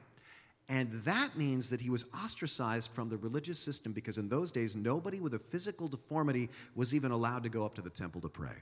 And 0.69 0.93
that 1.05 1.37
means 1.37 1.71
that 1.71 1.81
he 1.81 1.91
was 1.91 2.05
ostracized 2.15 2.91
from 2.91 3.09
the 3.09 3.17
religious 3.17 3.59
system 3.59 3.93
because 3.93 4.19
in 4.19 4.29
those 4.29 4.53
days, 4.53 4.77
nobody 4.77 5.19
with 5.19 5.35
a 5.35 5.39
physical 5.39 5.89
deformity 5.89 6.51
was 6.75 6.95
even 6.95 7.11
allowed 7.11 7.43
to 7.45 7.49
go 7.49 7.65
up 7.65 7.75
to 7.75 7.83
the 7.83 7.91
temple 7.91 8.21
to 8.23 8.29
pray. 8.29 8.57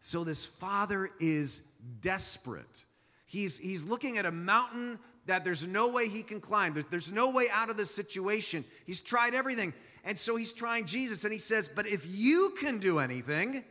So 0.00 0.24
this 0.24 0.44
father 0.44 1.08
is 1.20 1.62
desperate. 2.00 2.84
He's, 3.26 3.56
he's 3.56 3.84
looking 3.84 4.18
at 4.18 4.26
a 4.26 4.32
mountain 4.32 4.98
that 5.26 5.44
there's 5.44 5.66
no 5.66 5.88
way 5.88 6.08
he 6.08 6.22
can 6.22 6.40
climb. 6.40 6.74
There's, 6.74 6.86
there's 6.86 7.12
no 7.12 7.30
way 7.30 7.46
out 7.52 7.70
of 7.70 7.76
this 7.76 7.94
situation. 7.94 8.64
He's 8.86 9.00
tried 9.00 9.34
everything. 9.34 9.72
And 10.04 10.18
so 10.18 10.36
he's 10.36 10.52
trying 10.52 10.86
Jesus, 10.86 11.24
and 11.24 11.32
he 11.32 11.38
says, 11.38 11.68
But 11.68 11.86
if 11.86 12.04
you 12.08 12.54
can 12.60 12.78
do 12.78 12.98
anything, 12.98 13.64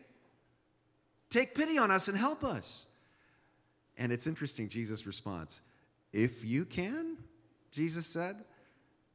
take 1.29 1.55
pity 1.55 1.77
on 1.77 1.91
us 1.91 2.08
and 2.08 2.17
help 2.17 2.43
us. 2.43 2.88
And 3.98 4.12
it's 4.12 4.27
interesting, 4.27 4.70
Jesus' 4.70 5.05
response. 5.05 5.62
If 6.13 6.46
you 6.46 6.65
can, 6.65 7.17
Jesus 7.72 8.05
said, 8.05 8.36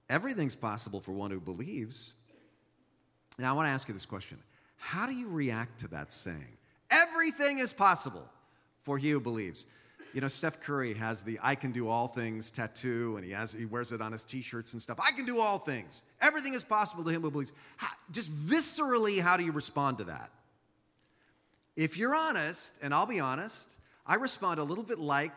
everything's 0.08 0.54
possible 0.54 1.00
for 1.00 1.12
one 1.12 1.30
who 1.30 1.40
believes. 1.40 2.14
Now, 3.38 3.50
I 3.50 3.56
want 3.56 3.66
to 3.66 3.70
ask 3.70 3.88
you 3.88 3.94
this 3.94 4.06
question 4.06 4.38
How 4.76 5.06
do 5.06 5.14
you 5.14 5.28
react 5.28 5.80
to 5.80 5.88
that 5.88 6.12
saying? 6.12 6.56
Everything 6.90 7.58
is 7.58 7.72
possible 7.72 8.28
for 8.82 8.98
he 8.98 9.10
who 9.10 9.20
believes. 9.20 9.66
You 10.16 10.22
know, 10.22 10.28
Steph 10.28 10.60
Curry 10.60 10.94
has 10.94 11.20
the 11.20 11.38
I 11.42 11.54
can 11.54 11.72
do 11.72 11.88
all 11.88 12.08
things 12.08 12.50
tattoo, 12.50 13.16
and 13.18 13.24
he, 13.26 13.32
has, 13.32 13.52
he 13.52 13.66
wears 13.66 13.92
it 13.92 14.00
on 14.00 14.12
his 14.12 14.24
t 14.24 14.40
shirts 14.40 14.72
and 14.72 14.80
stuff. 14.80 14.98
I 14.98 15.10
can 15.12 15.26
do 15.26 15.40
all 15.40 15.58
things. 15.58 16.04
Everything 16.22 16.54
is 16.54 16.64
possible 16.64 17.04
to 17.04 17.10
him 17.10 17.20
who 17.20 17.30
believes. 17.30 17.52
How, 17.76 17.88
just 18.10 18.32
viscerally, 18.34 19.20
how 19.20 19.36
do 19.36 19.44
you 19.44 19.52
respond 19.52 19.98
to 19.98 20.04
that? 20.04 20.30
If 21.76 21.98
you're 21.98 22.14
honest, 22.14 22.78
and 22.80 22.94
I'll 22.94 23.04
be 23.04 23.20
honest, 23.20 23.76
I 24.06 24.14
respond 24.14 24.58
a 24.58 24.62
little 24.62 24.84
bit 24.84 24.98
like 24.98 25.34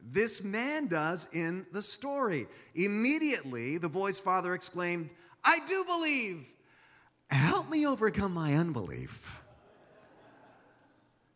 this 0.00 0.42
man 0.42 0.86
does 0.86 1.28
in 1.34 1.66
the 1.72 1.82
story. 1.82 2.46
Immediately, 2.74 3.76
the 3.76 3.90
boy's 3.90 4.18
father 4.18 4.54
exclaimed, 4.54 5.10
I 5.44 5.58
do 5.68 5.84
believe. 5.84 6.46
Help 7.28 7.68
me 7.68 7.86
overcome 7.86 8.32
my 8.32 8.54
unbelief. 8.54 9.41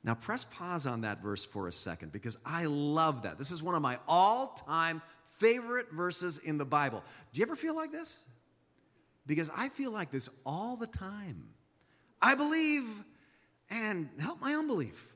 Now, 0.06 0.14
press 0.14 0.44
pause 0.44 0.86
on 0.86 1.00
that 1.00 1.20
verse 1.20 1.44
for 1.44 1.66
a 1.66 1.72
second 1.72 2.12
because 2.12 2.38
I 2.46 2.66
love 2.66 3.25
that. 3.25 3.38
This 3.38 3.50
is 3.50 3.60
one 3.60 3.75
of 3.75 3.82
my 3.82 3.98
all 4.06 4.56
time 4.68 5.02
favorite 5.25 5.90
verses 5.90 6.38
in 6.38 6.58
the 6.58 6.64
Bible. 6.64 7.02
Do 7.32 7.40
you 7.40 7.44
ever 7.44 7.56
feel 7.56 7.75
like 7.75 7.90
this? 7.90 8.22
Because 9.26 9.50
I 9.54 9.68
feel 9.68 9.90
like 9.90 10.12
this 10.12 10.30
all 10.46 10.76
the 10.76 10.86
time. 10.86 11.48
I 12.22 12.36
believe 12.36 12.84
and 13.68 14.08
help 14.20 14.40
my 14.40 14.52
unbelief. 14.52 15.12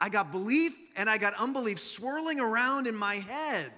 I 0.00 0.08
got 0.08 0.32
belief 0.32 0.72
and 0.96 1.10
I 1.10 1.18
got 1.18 1.34
unbelief 1.34 1.78
swirling 1.78 2.40
around 2.40 2.86
in 2.86 2.96
my 2.96 3.16
head 3.16 3.70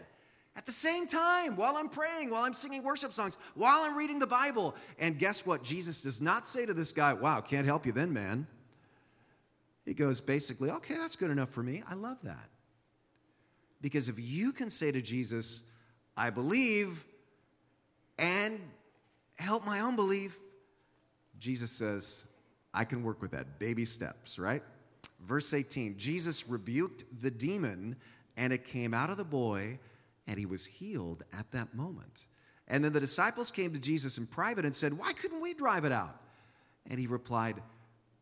at 0.55 0.67
the 0.67 0.73
same 0.73 1.09
time 1.09 1.57
while 1.57 1.75
I'm 1.77 1.89
praying, 1.89 2.31
while 2.31 2.45
I'm 2.45 2.55
singing 2.55 2.85
worship 2.85 3.13
songs, 3.13 3.37
while 3.55 3.83
I'm 3.83 3.99
reading 3.99 4.21
the 4.21 4.27
Bible. 4.29 4.77
And 5.01 5.19
guess 5.19 5.45
what? 5.45 5.65
Jesus 5.65 6.01
does 6.01 6.21
not 6.21 6.47
say 6.47 6.65
to 6.65 6.73
this 6.73 6.93
guy, 6.93 7.13
Wow, 7.13 7.41
can't 7.41 7.67
help 7.67 7.85
you 7.85 7.91
then, 7.91 8.13
man. 8.13 8.47
He 9.85 9.95
goes 9.95 10.21
basically, 10.21 10.71
Okay, 10.71 10.95
that's 10.95 11.17
good 11.17 11.31
enough 11.31 11.51
for 11.51 11.63
me. 11.63 11.83
I 11.89 11.95
love 11.95 12.19
that. 12.23 12.49
Because 13.81 14.09
if 14.09 14.17
you 14.19 14.53
can 14.53 14.71
say 14.71 14.91
to 14.91 15.03
Jesus, 15.03 15.65
I 16.17 16.31
believe, 16.31 17.05
and 18.19 18.59
help 19.39 19.67
my 19.67 19.81
unbelief, 19.81 20.39
Jesus 21.39 21.71
says, 21.71 22.25
I 22.73 22.85
can 22.85 23.03
work 23.03 23.21
with 23.21 23.33
that. 23.33 23.59
Baby 23.59 23.85
steps, 23.85 24.39
right? 24.39 24.63
Verse 25.21 25.53
18 25.53 25.97
Jesus 25.99 26.49
rebuked 26.49 27.05
the 27.21 27.31
demon, 27.31 27.97
and 28.37 28.53
it 28.53 28.65
came 28.65 28.95
out 28.95 29.11
of 29.11 29.17
the 29.17 29.25
boy, 29.25 29.79
and 30.27 30.39
he 30.39 30.47
was 30.47 30.65
healed 30.65 31.25
at 31.39 31.51
that 31.53 31.75
moment. 31.75 32.27
And 32.69 32.83
then 32.83 32.93
the 32.93 33.01
disciples 33.01 33.51
came 33.51 33.73
to 33.75 33.79
Jesus 33.79 34.17
in 34.17 34.27
private 34.27 34.65
and 34.65 34.75
said, 34.75 34.97
Why 34.97 35.13
couldn't 35.13 35.43
we 35.43 35.55
drive 35.55 35.85
it 35.85 35.93
out? 35.93 36.17
And 36.89 36.99
he 36.99 37.07
replied, 37.07 37.63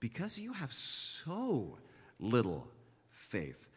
Because 0.02 0.36
you 0.36 0.52
have 0.52 0.72
so 0.72 1.78
little 2.18 2.68
faith. 3.10 3.68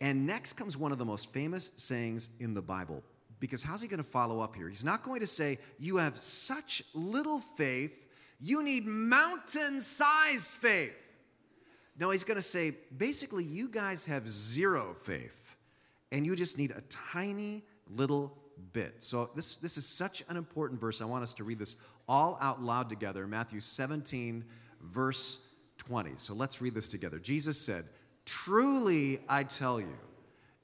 And 0.00 0.28
next 0.28 0.52
comes 0.52 0.76
one 0.76 0.92
of 0.92 0.98
the 0.98 1.04
most 1.04 1.32
famous 1.32 1.72
sayings 1.74 2.30
in 2.38 2.54
the 2.54 2.62
Bible. 2.62 3.02
Because 3.40 3.64
how's 3.64 3.82
he 3.82 3.88
going 3.88 3.98
to 3.98 4.08
follow 4.08 4.38
up 4.38 4.54
here? 4.54 4.68
He's 4.68 4.84
not 4.84 5.02
going 5.02 5.18
to 5.20 5.26
say, 5.26 5.58
You 5.80 5.96
have 5.96 6.14
such 6.14 6.84
little 6.94 7.40
faith, 7.40 8.06
you 8.38 8.62
need 8.62 8.86
mountain 8.86 9.80
sized 9.80 10.52
faith. 10.52 10.94
No, 11.98 12.10
he's 12.10 12.22
going 12.22 12.36
to 12.36 12.42
say, 12.42 12.76
basically, 12.96 13.42
you 13.42 13.68
guys 13.68 14.04
have 14.04 14.28
zero 14.30 14.94
faith, 15.02 15.56
and 16.12 16.24
you 16.24 16.36
just 16.36 16.58
need 16.58 16.70
a 16.70 16.82
tiny 17.12 17.64
little 17.90 18.38
bit. 18.72 19.02
So, 19.02 19.30
this, 19.34 19.56
this 19.56 19.76
is 19.76 19.84
such 19.84 20.22
an 20.28 20.36
important 20.36 20.80
verse. 20.80 21.02
I 21.02 21.06
want 21.06 21.24
us 21.24 21.32
to 21.34 21.44
read 21.44 21.58
this 21.58 21.74
all 22.08 22.38
out 22.40 22.62
loud 22.62 22.88
together 22.88 23.26
Matthew 23.26 23.58
17, 23.58 24.44
verse 24.80 25.40
20. 25.86 26.12
So, 26.16 26.34
let's 26.34 26.60
read 26.60 26.74
this 26.74 26.88
together. 26.88 27.18
Jesus 27.18 27.60
said, 27.60 27.84
Truly, 28.24 29.18
I 29.28 29.42
tell 29.42 29.80
you, 29.80 29.98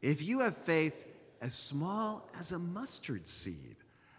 if 0.01 0.23
you 0.23 0.41
have 0.41 0.57
faith 0.57 1.07
as 1.41 1.55
small 1.55 2.31
as 2.39 2.53
a 2.53 2.59
mustard 2.59 3.27
seed, 3.27 3.77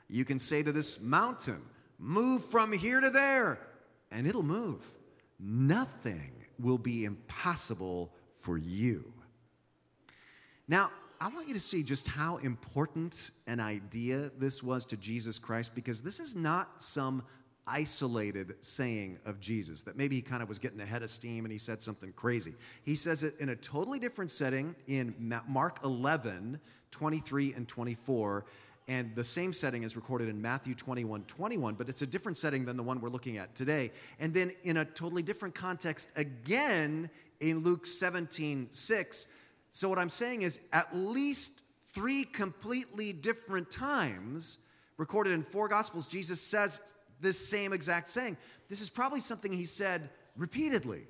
you 0.09 0.25
can 0.25 0.39
say 0.39 0.61
to 0.61 0.71
this 0.71 1.01
mountain, 1.01 1.61
Move 1.99 2.43
from 2.45 2.73
here 2.73 2.99
to 2.99 3.09
there, 3.09 3.59
and 4.11 4.27
it'll 4.27 4.43
move. 4.43 4.85
Nothing 5.39 6.31
will 6.59 6.77
be 6.77 7.05
impossible 7.05 8.13
for 8.35 8.57
you. 8.57 9.13
Now, 10.67 10.91
I 11.21 11.29
want 11.29 11.47
you 11.47 11.53
to 11.53 11.59
see 11.59 11.83
just 11.83 12.07
how 12.07 12.37
important 12.37 13.31
an 13.47 13.59
idea 13.59 14.31
this 14.37 14.63
was 14.63 14.85
to 14.85 14.97
Jesus 14.97 15.39
Christ 15.39 15.75
because 15.75 16.01
this 16.01 16.19
is 16.19 16.35
not 16.35 16.81
some 16.81 17.23
isolated 17.69 18.55
saying 18.61 19.19
of 19.25 19.39
Jesus 19.39 19.83
that 19.83 19.95
maybe 19.95 20.15
he 20.15 20.21
kind 20.21 20.41
of 20.41 20.49
was 20.49 20.59
getting 20.59 20.81
ahead 20.81 21.03
of 21.03 21.09
steam 21.09 21.45
and 21.45 21.51
he 21.51 21.57
said 21.57 21.81
something 21.81 22.11
crazy. 22.13 22.53
He 22.83 22.95
says 22.95 23.23
it 23.23 23.39
in 23.39 23.49
a 23.49 23.55
totally 23.55 23.99
different 23.99 24.31
setting 24.31 24.75
in 24.87 25.13
Mark 25.47 25.79
11, 25.83 26.59
23 26.91 27.53
and 27.53 27.67
24. 27.67 28.45
And 28.87 29.15
the 29.15 29.23
same 29.23 29.53
setting 29.53 29.83
is 29.83 29.95
recorded 29.95 30.29
in 30.29 30.41
Matthew 30.41 30.73
21 30.73 31.23
21, 31.23 31.75
but 31.75 31.89
it's 31.89 32.01
a 32.01 32.07
different 32.07 32.37
setting 32.37 32.65
than 32.65 32.75
the 32.75 32.83
one 32.83 32.99
we're 32.99 33.09
looking 33.09 33.37
at 33.37 33.53
today. 33.53 33.91
And 34.19 34.33
then 34.33 34.51
in 34.63 34.77
a 34.77 34.85
totally 34.85 35.21
different 35.21 35.53
context 35.53 36.09
again 36.15 37.09
in 37.39 37.59
Luke 37.59 37.85
17 37.85 38.69
6. 38.71 39.27
So, 39.71 39.87
what 39.87 39.99
I'm 39.99 40.09
saying 40.09 40.41
is 40.41 40.59
at 40.73 40.87
least 40.95 41.61
three 41.93 42.23
completely 42.23 43.13
different 43.13 43.69
times 43.69 44.57
recorded 44.97 45.33
in 45.33 45.43
four 45.43 45.67
Gospels, 45.67 46.07
Jesus 46.07 46.41
says 46.41 46.81
this 47.21 47.37
same 47.47 47.73
exact 47.73 48.09
saying. 48.09 48.37
This 48.69 48.81
is 48.81 48.89
probably 48.89 49.19
something 49.19 49.51
he 49.51 49.65
said 49.65 50.09
repeatedly. 50.35 51.03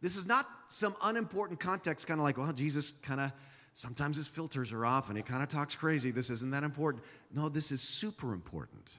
This 0.00 0.16
is 0.16 0.26
not 0.26 0.46
some 0.68 0.94
unimportant 1.02 1.58
context, 1.58 2.06
kind 2.06 2.20
of 2.20 2.24
like, 2.24 2.38
well, 2.38 2.52
Jesus 2.52 2.90
kind 2.90 3.20
of 3.20 3.32
sometimes 3.72 4.16
his 4.16 4.26
filters 4.26 4.72
are 4.72 4.86
off 4.86 5.08
and 5.08 5.16
he 5.16 5.22
kind 5.22 5.42
of 5.42 5.48
talks 5.48 5.74
crazy. 5.74 6.10
This 6.10 6.30
isn't 6.30 6.50
that 6.50 6.62
important. 6.62 7.04
No, 7.32 7.48
this 7.48 7.70
is 7.70 7.80
super 7.80 8.32
important. 8.32 8.96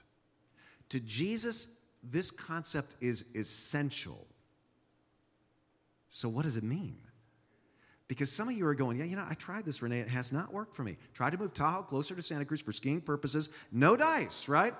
To 0.89 0.99
Jesus, 0.99 1.67
this 2.03 2.31
concept 2.31 2.95
is 3.01 3.25
essential. 3.35 4.25
So, 6.09 6.29
what 6.29 6.43
does 6.43 6.57
it 6.57 6.63
mean? 6.63 6.97
Because 8.07 8.31
some 8.31 8.47
of 8.47 8.53
you 8.53 8.65
are 8.65 8.75
going, 8.75 8.99
yeah, 8.99 9.05
you 9.05 9.17
know, 9.17 9.25
I 9.29 9.33
tried 9.33 9.65
this, 9.65 9.81
Rene. 9.81 9.99
It 9.99 10.07
has 10.07 10.31
not 10.31 10.53
worked 10.53 10.73
for 10.73 10.83
me. 10.83 10.95
Tried 11.13 11.31
to 11.31 11.37
move 11.37 11.53
Tahoe 11.53 11.83
closer 11.83 12.15
to 12.15 12.21
Santa 12.21 12.45
Cruz 12.45 12.61
for 12.61 12.71
skiing 12.71 13.01
purposes. 13.01 13.49
No 13.71 13.97
dice, 13.97 14.47
right? 14.47 14.73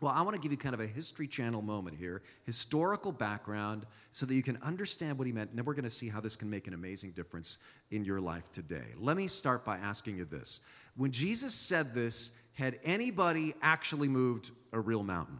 Well, 0.00 0.12
I 0.14 0.22
want 0.22 0.34
to 0.34 0.40
give 0.40 0.52
you 0.52 0.58
kind 0.58 0.74
of 0.74 0.80
a 0.80 0.86
History 0.86 1.26
Channel 1.26 1.60
moment 1.60 1.96
here, 1.96 2.22
historical 2.44 3.10
background, 3.10 3.84
so 4.12 4.26
that 4.26 4.34
you 4.34 4.44
can 4.44 4.56
understand 4.62 5.18
what 5.18 5.26
he 5.26 5.32
meant. 5.32 5.50
And 5.50 5.58
then 5.58 5.64
we're 5.64 5.74
going 5.74 5.84
to 5.84 5.90
see 5.90 6.08
how 6.08 6.20
this 6.20 6.36
can 6.36 6.48
make 6.48 6.68
an 6.68 6.74
amazing 6.74 7.12
difference 7.12 7.58
in 7.90 8.04
your 8.04 8.20
life 8.20 8.52
today. 8.52 8.94
Let 8.98 9.16
me 9.16 9.26
start 9.26 9.64
by 9.64 9.76
asking 9.78 10.18
you 10.18 10.24
this. 10.24 10.60
When 10.96 11.10
Jesus 11.10 11.54
said 11.54 11.94
this, 11.94 12.30
had 12.52 12.78
anybody 12.84 13.54
actually 13.62 14.08
moved 14.08 14.50
a 14.72 14.80
real 14.80 15.02
mountain? 15.02 15.38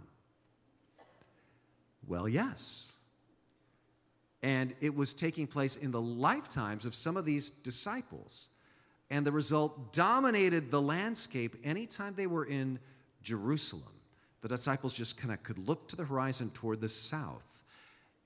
Well, 2.07 2.29
yes. 2.29 2.93
And 4.43 4.75
it 4.81 4.95
was 4.95 5.15
taking 5.15 5.47
place 5.47 5.77
in 5.77 5.91
the 5.91 6.01
lifetimes 6.01 6.87
of 6.87 6.95
some 6.95 7.17
of 7.17 7.25
these 7.25 7.51
disciples. 7.51 8.49
And 9.11 9.27
the 9.27 9.33
result 9.33 9.93
dominated 9.93 10.71
the 10.71 10.83
landscape 10.83 11.57
anytime 11.65 12.15
they 12.17 12.27
were 12.27 12.45
in 12.45 12.79
Jerusalem. 13.23 13.98
The 14.41 14.49
disciples 14.49 14.93
just 14.93 15.17
kind 15.17 15.33
of 15.33 15.43
could 15.43 15.59
look 15.59 15.89
to 15.89 15.97
the 15.97 16.05
horizon 16.05 16.51
toward 16.51 16.81
the 16.81 16.89
south 16.89 17.49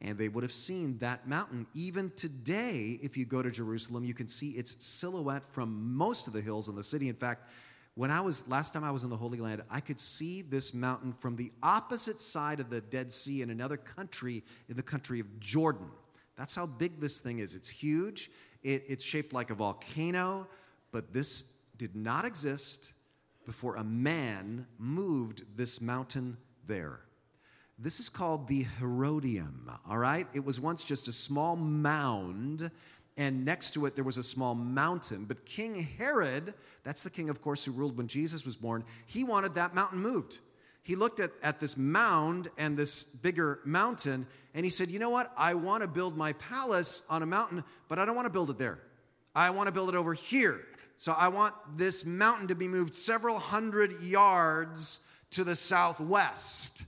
and 0.02 0.18
they 0.18 0.28
would 0.28 0.42
have 0.42 0.52
seen 0.52 0.98
that 0.98 1.28
mountain. 1.28 1.64
Even 1.74 2.10
today, 2.16 2.98
if 3.02 3.16
you 3.16 3.24
go 3.24 3.40
to 3.40 3.50
Jerusalem, 3.50 4.04
you 4.04 4.14
can 4.14 4.26
see 4.26 4.50
its 4.50 4.84
silhouette 4.84 5.44
from 5.44 5.96
most 5.96 6.26
of 6.26 6.32
the 6.32 6.40
hills 6.40 6.68
in 6.68 6.74
the 6.74 6.82
city. 6.82 7.08
In 7.08 7.14
fact, 7.14 7.48
when 7.94 8.10
I 8.10 8.20
was 8.20 8.46
last 8.48 8.72
time 8.72 8.82
I 8.82 8.90
was 8.90 9.04
in 9.04 9.10
the 9.10 9.16
Holy 9.16 9.38
Land, 9.38 9.62
I 9.70 9.78
could 9.78 10.00
see 10.00 10.42
this 10.42 10.74
mountain 10.74 11.12
from 11.12 11.36
the 11.36 11.52
opposite 11.62 12.20
side 12.20 12.58
of 12.58 12.68
the 12.68 12.80
Dead 12.80 13.12
Sea 13.12 13.42
in 13.42 13.50
another 13.50 13.76
country, 13.76 14.42
in 14.68 14.74
the 14.76 14.82
country 14.82 15.20
of 15.20 15.38
Jordan. 15.38 15.88
That's 16.36 16.54
how 16.54 16.66
big 16.66 16.98
this 17.00 17.20
thing 17.20 17.38
is. 17.38 17.54
It's 17.54 17.68
huge. 17.68 18.30
It, 18.64 18.84
it's 18.88 19.04
shaped 19.04 19.32
like 19.32 19.50
a 19.50 19.54
volcano, 19.54 20.48
but 20.90 21.12
this 21.12 21.44
did 21.76 21.94
not 21.94 22.24
exist 22.24 22.92
before 23.44 23.76
a 23.76 23.84
man 23.84 24.66
moved 24.78 25.44
this 25.56 25.80
mountain 25.80 26.36
there. 26.66 27.00
This 27.78 27.98
is 27.98 28.08
called 28.08 28.46
the 28.46 28.66
Herodium, 28.78 29.70
all 29.88 29.98
right? 29.98 30.26
It 30.34 30.44
was 30.44 30.60
once 30.60 30.84
just 30.84 31.08
a 31.08 31.12
small 31.12 31.56
mound, 31.56 32.70
and 33.16 33.44
next 33.44 33.72
to 33.72 33.86
it 33.86 33.96
there 33.96 34.04
was 34.04 34.18
a 34.18 34.22
small 34.22 34.54
mountain. 34.54 35.24
But 35.24 35.44
King 35.44 35.74
Herod, 35.74 36.54
that's 36.84 37.02
the 37.02 37.10
king, 37.10 37.28
of 37.28 37.42
course, 37.42 37.64
who 37.64 37.72
ruled 37.72 37.96
when 37.96 38.06
Jesus 38.06 38.44
was 38.44 38.56
born, 38.56 38.84
he 39.06 39.24
wanted 39.24 39.54
that 39.54 39.74
mountain 39.74 39.98
moved. 39.98 40.38
He 40.84 40.96
looked 40.96 41.20
at, 41.20 41.30
at 41.42 41.60
this 41.60 41.76
mound 41.76 42.48
and 42.58 42.76
this 42.76 43.04
bigger 43.04 43.60
mountain, 43.64 44.26
and 44.54 44.64
he 44.64 44.70
said, 44.70 44.90
You 44.90 44.98
know 44.98 45.10
what? 45.10 45.32
I 45.36 45.54
want 45.54 45.82
to 45.82 45.88
build 45.88 46.16
my 46.16 46.32
palace 46.34 47.02
on 47.08 47.22
a 47.22 47.26
mountain, 47.26 47.64
but 47.88 47.98
I 47.98 48.04
don't 48.04 48.16
want 48.16 48.26
to 48.26 48.32
build 48.32 48.50
it 48.50 48.58
there. 48.58 48.78
I 49.34 49.50
want 49.50 49.66
to 49.66 49.72
build 49.72 49.88
it 49.88 49.94
over 49.94 50.12
here. 50.12 50.60
So 51.02 51.16
I 51.18 51.26
want 51.26 51.52
this 51.76 52.06
mountain 52.06 52.46
to 52.46 52.54
be 52.54 52.68
moved 52.68 52.94
several 52.94 53.36
hundred 53.36 54.04
yards 54.04 55.00
to 55.32 55.42
the 55.42 55.56
southwest. 55.56 56.84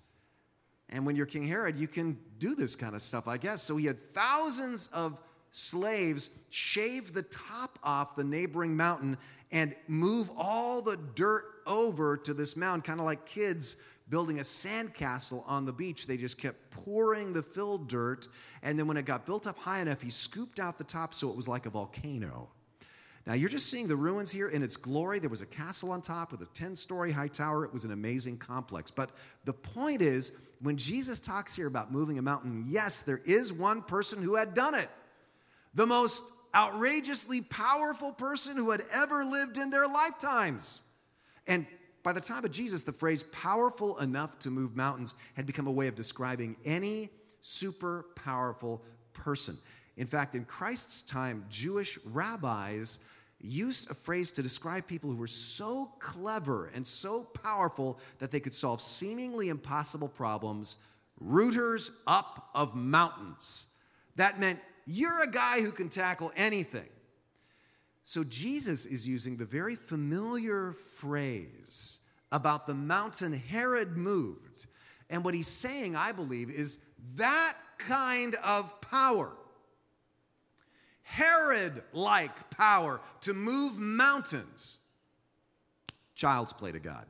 And 0.89 1.05
when 1.05 1.17
you're 1.17 1.27
King 1.27 1.49
Herod, 1.49 1.77
you 1.77 1.89
can 1.89 2.17
do 2.39 2.55
this 2.55 2.77
kind 2.77 2.95
of 2.95 3.03
stuff, 3.03 3.27
I 3.27 3.39
guess. 3.39 3.61
So 3.61 3.77
he 3.77 3.87
had 3.87 3.99
thousands 3.99 4.89
of 4.93 5.21
slaves 5.51 6.31
shave 6.51 7.13
the 7.13 7.23
top 7.23 7.77
off 7.83 8.15
the 8.15 8.23
neighboring 8.23 8.77
mountain 8.77 9.19
and 9.51 9.75
move 9.89 10.31
all 10.39 10.81
the 10.81 10.97
dirt 11.17 11.47
over 11.67 12.17
to 12.19 12.33
this 12.33 12.57
mound, 12.57 12.85
kind 12.85 13.01
of 13.01 13.07
like 13.07 13.27
kids 13.27 13.75
building 14.11 14.39
a 14.39 14.45
sandcastle 14.45 15.43
on 15.49 15.65
the 15.65 15.73
beach. 15.73 16.07
They 16.07 16.19
just 16.19 16.39
kept 16.39 16.71
pouring 16.71 17.33
the 17.33 17.43
filled 17.43 17.89
dirt. 17.89 18.29
And 18.63 18.79
then 18.79 18.87
when 18.87 18.97
it 18.97 19.07
got 19.07 19.27
built 19.27 19.49
up 19.49 19.59
high 19.59 19.81
enough, 19.81 20.03
he 20.03 20.11
scooped 20.11 20.61
out 20.61 20.79
the 20.79 20.85
top 20.85 21.15
so 21.15 21.31
it 21.31 21.37
was 21.37 21.49
like 21.49 21.67
a 21.67 21.71
volcano. 21.71 22.53
Now, 23.27 23.33
you're 23.33 23.49
just 23.49 23.71
seeing 23.71 23.89
the 23.89 23.97
ruins 23.97 24.31
here 24.31 24.49
in 24.49 24.63
its 24.63 24.77
glory. 24.77 25.19
There 25.19 25.31
was 25.31 25.41
a 25.41 25.47
castle 25.47 25.91
on 25.91 26.03
top 26.03 26.31
with 26.31 26.43
a 26.43 26.47
10 26.47 26.77
story 26.77 27.11
high 27.11 27.29
tower. 27.29 27.65
It 27.65 27.73
was 27.73 27.85
an 27.85 27.93
amazing 27.93 28.37
complex. 28.37 28.91
But 28.91 29.11
the 29.45 29.55
point 29.55 30.03
is, 30.03 30.33
when 30.61 30.77
Jesus 30.77 31.21
talks 31.21 31.57
here 31.57 31.67
about 31.67 31.91
moving 31.91 32.19
a 32.19 32.23
mountain, 32.23 32.65
yes, 32.67 33.01
there 33.01 33.23
is 33.25 33.53
one 33.53 33.83
person 33.83 34.23
who 34.23 34.35
had 34.35 34.53
done 34.53 34.75
it. 34.75 34.91
The 35.75 35.87
most 35.87 36.25
outrageously 36.55 37.41
powerful 37.43 38.13
person 38.13 38.57
who 38.57 38.71
had 38.71 38.83
ever 38.93 39.25
lived 39.25 39.57
in 39.57 39.71
their 39.71 39.87
lifetimes. 39.87 40.83
And 41.47 41.67
by 42.03 42.13
the 42.13 42.21
time 42.21 42.45
of 42.45 42.53
Jesus, 42.53 42.83
the 42.83 42.93
phrase 42.93 43.25
powerful 43.25 43.99
enough 43.99 44.39
to 44.41 44.51
move 44.51 44.77
mountains 44.77 45.15
had 45.35 45.47
become 45.47 45.67
a 45.67 45.73
way 45.73 45.89
of 45.89 45.95
describing 45.95 46.57
any 46.65 47.09
super 47.41 48.07
powerful 48.15 48.83
person. 49.15 49.57
In 49.97 50.07
fact, 50.07 50.35
in 50.35 50.45
Christ's 50.45 51.03
time, 51.03 51.45
Jewish 51.49 51.99
rabbis 52.05 52.99
used 53.45 53.91
a 53.91 53.95
phrase 53.95 54.31
to 54.33 54.43
describe 54.43 54.87
people 54.87 55.11
who 55.11 55.17
were 55.17 55.27
so 55.27 55.93
clever 55.99 56.71
and 56.75 56.87
so 56.87 57.25
powerful 57.25 57.99
that 58.19 58.31
they 58.31 58.41
could 58.41 58.55
solve 58.55 58.81
seemingly 58.81 59.49
impossible 59.49 60.09
problems 60.09 60.77
rooters 61.21 61.91
up 62.07 62.51
of 62.55 62.75
mountains. 62.75 63.69
That 64.17 64.41
meant 64.41 64.59
you're 64.87 65.23
a 65.23 65.31
guy 65.31 65.61
who 65.61 65.71
can 65.71 65.89
tackle 65.89 66.33
anything. 66.37 66.89
So 68.03 68.25
Jesus 68.25 68.85
is 68.85 69.09
using 69.09 69.37
the 69.37 69.45
very 69.45 69.77
familiar 69.77 70.73
phrase 70.73 72.01
about 72.33 72.67
the 72.67 72.75
mountain 72.75 73.33
Herod 73.33 73.97
moved. 73.97 74.67
And 75.09 75.25
what 75.25 75.35
he's 75.35 75.49
saying, 75.49 75.97
I 75.97 76.13
believe, 76.13 76.51
is 76.51 76.79
that 77.17 77.55
kind 77.79 78.37
of 78.45 78.81
power 78.81 79.33
Herod 81.05 81.83
like 81.93 82.51
power 82.51 83.01
to 83.21 83.35
move 83.35 83.79
mountains. 83.79 84.81
Child's 86.15 86.53
play 86.53 86.73
to 86.73 86.81
God. 86.81 87.07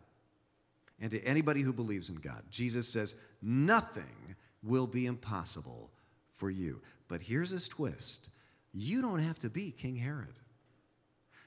And 1.00 1.10
to 1.10 1.20
anybody 1.22 1.62
who 1.62 1.72
believes 1.72 2.08
in 2.08 2.16
God, 2.16 2.42
Jesus 2.50 2.88
says, 2.88 3.14
nothing 3.40 4.36
will 4.62 4.86
be 4.86 5.06
impossible 5.06 5.90
for 6.32 6.50
you. 6.50 6.80
But 7.08 7.22
here's 7.22 7.50
his 7.50 7.68
twist 7.68 8.28
you 8.72 9.00
don't 9.00 9.20
have 9.20 9.38
to 9.40 9.50
be 9.50 9.70
King 9.70 9.96
Herod. 9.96 10.38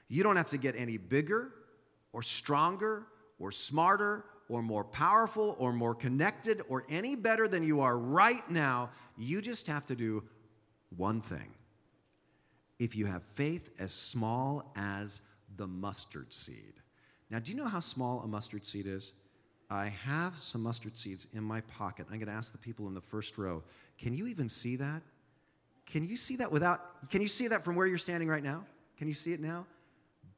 You 0.08 0.22
don't 0.22 0.36
have 0.36 0.50
to 0.50 0.58
get 0.58 0.74
any 0.76 0.96
bigger 0.96 1.52
or 2.12 2.22
stronger 2.22 3.06
or 3.38 3.52
smarter 3.52 4.24
or 4.48 4.62
more 4.62 4.84
powerful 4.84 5.54
or 5.58 5.72
more 5.72 5.94
connected 5.94 6.62
or 6.68 6.84
any 6.88 7.14
better 7.14 7.46
than 7.46 7.62
you 7.62 7.80
are 7.82 7.98
right 7.98 8.48
now. 8.50 8.88
You 9.18 9.42
just 9.42 9.66
have 9.66 9.84
to 9.86 9.94
do 9.94 10.24
one 10.96 11.20
thing 11.20 11.52
if 12.78 12.96
you 12.96 13.06
have 13.06 13.22
faith 13.22 13.70
as 13.78 13.92
small 13.92 14.72
as 14.76 15.20
the 15.56 15.66
mustard 15.66 16.32
seed. 16.32 16.74
Now, 17.30 17.38
do 17.38 17.50
you 17.50 17.58
know 17.58 17.66
how 17.66 17.80
small 17.80 18.20
a 18.20 18.28
mustard 18.28 18.64
seed 18.64 18.86
is? 18.86 19.12
I 19.70 19.88
have 19.88 20.34
some 20.38 20.62
mustard 20.62 20.96
seeds 20.96 21.26
in 21.34 21.42
my 21.42 21.60
pocket. 21.62 22.06
I'm 22.10 22.18
going 22.18 22.28
to 22.28 22.34
ask 22.34 22.52
the 22.52 22.58
people 22.58 22.86
in 22.88 22.94
the 22.94 23.00
first 23.00 23.36
row 23.36 23.62
can 23.98 24.14
you 24.14 24.28
even 24.28 24.48
see 24.48 24.76
that? 24.76 25.02
Can 25.84 26.04
you 26.04 26.16
see 26.16 26.36
that 26.36 26.52
without, 26.52 27.10
can 27.10 27.20
you 27.20 27.28
see 27.28 27.48
that 27.48 27.64
from 27.64 27.74
where 27.74 27.86
you're 27.86 27.98
standing 27.98 28.28
right 28.28 28.44
now? 28.44 28.64
Can 28.96 29.08
you 29.08 29.14
see 29.14 29.32
it 29.32 29.40
now? 29.40 29.66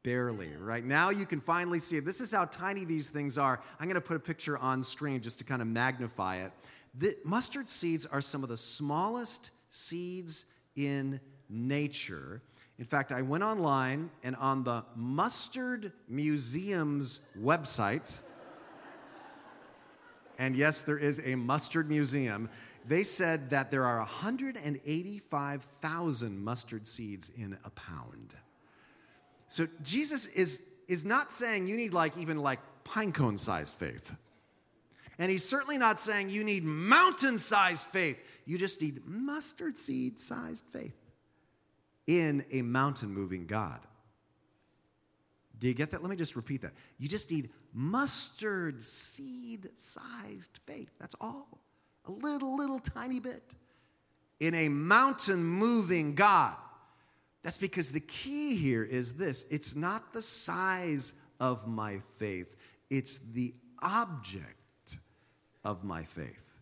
Barely. 0.03 0.49
Right 0.57 0.85
now, 0.85 1.11
you 1.11 1.27
can 1.27 1.41
finally 1.41 1.79
see 1.79 1.97
it. 1.97 2.07
This 2.07 2.23
is 2.23 2.33
how 2.33 2.47
tiny 2.47 2.87
these 2.87 3.11
things 3.11 3.37
are. 3.37 3.61
I'm 3.79 3.87
going 3.87 3.97
to 3.97 4.01
put 4.01 4.17
a 4.17 4.21
picture 4.21 4.57
on 4.57 4.83
screen 4.83 5.21
just 5.21 5.39
to 5.41 5.45
kind 5.45 5.61
of 5.61 5.69
magnify 5.69 6.37
it. 6.37 6.53
The 6.95 7.17
mustard 7.25 7.69
seeds 7.69 8.07
are 8.07 8.23
some 8.23 8.43
of 8.43 8.49
the 8.49 8.57
smallest 8.57 9.51
seeds 9.69 10.47
in 10.75 11.21
nature. 11.51 12.41
In 12.79 12.87
fact, 12.87 13.13
I 13.13 13.23
went 13.23 13.45
online 13.45 14.11
and 14.23 14.35
on 14.37 14.65
the 14.65 14.85
Mustard 14.97 15.93
Museum's 16.09 17.21
website, 17.39 18.19
and 20.39 20.57
yes, 20.57 20.81
there 20.83 20.97
is 20.97 21.21
a 21.25 21.35
mustard 21.35 21.91
museum, 21.91 22.49
they 22.87 23.03
said 23.03 23.51
that 23.51 23.71
there 23.71 23.85
are 23.85 23.99
185,000 23.99 26.39
mustard 26.39 26.87
seeds 26.87 27.31
in 27.37 27.59
a 27.65 27.71
pound. 27.71 28.35
So 29.49 29.67
Jesus 29.83 30.27
is, 30.29 30.63
is 30.89 31.05
not 31.05 31.31
saying 31.33 31.67
you 31.67 31.77
need 31.77 31.93
like 31.93 32.17
even 32.17 32.39
like 32.39 32.61
pinecone 32.85 33.39
sized 33.39 33.75
faith. 33.75 34.15
And 35.19 35.31
he's 35.31 35.47
certainly 35.47 35.77
not 35.77 36.01
saying 36.01 36.31
you 36.31 36.45
need 36.45 36.65
mountain 36.65 37.37
sized 37.37 37.89
faith. 37.89 38.17
You 38.47 38.57
just 38.57 38.81
need 38.81 39.07
mustard 39.07 39.77
seed 39.77 40.19
sized 40.19 40.65
faith 40.73 40.95
in 42.11 42.45
a 42.51 42.61
mountain 42.63 43.09
moving 43.09 43.47
God. 43.47 43.79
Do 45.61 45.69
you 45.69 45.75
get 45.75 45.93
that? 45.93 46.03
Let 46.03 46.11
me 46.11 46.17
just 46.17 46.35
repeat 46.35 46.63
that. 46.63 46.73
You 46.99 47.09
just 47.09 47.31
need 47.31 47.51
mustard 47.73 48.83
seed 48.83 49.69
sized 49.77 50.59
faith. 50.67 50.91
That's 50.99 51.15
all. 51.21 51.61
A 52.07 52.11
little, 52.11 52.57
little 52.57 52.81
tiny 52.81 53.21
bit. 53.21 53.55
In 54.41 54.55
a 54.57 54.69
mountain 54.69 55.45
moving 55.45 56.17
God. 56.17 56.57
That's 57.45 57.59
because 57.59 57.93
the 57.93 58.01
key 58.01 58.57
here 58.57 58.83
is 58.83 59.13
this 59.15 59.45
it's 59.49 59.77
not 59.77 60.13
the 60.13 60.23
size 60.23 61.13
of 61.39 61.69
my 61.69 62.01
faith, 62.19 62.57
it's 62.91 63.19
the 63.19 63.55
object 63.83 64.99
of 65.65 65.85
my 65.85 66.03
faith. 66.03 66.61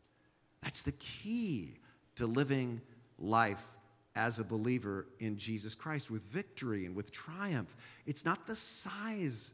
That's 0.63 0.83
the 0.83 0.93
key 0.93 1.79
to 2.17 2.27
living 2.27 2.83
life 3.19 3.78
as 4.19 4.41
a 4.41 4.45
believer 4.45 5.07
in 5.21 5.39
Jesus 5.39 5.77
Christ 5.77 6.11
with 6.11 6.23
victory 6.23 6.85
and 6.87 6.97
with 6.97 7.13
triumph. 7.13 7.77
It's 8.05 8.25
not 8.25 8.47
the 8.47 8.57
size 8.57 9.53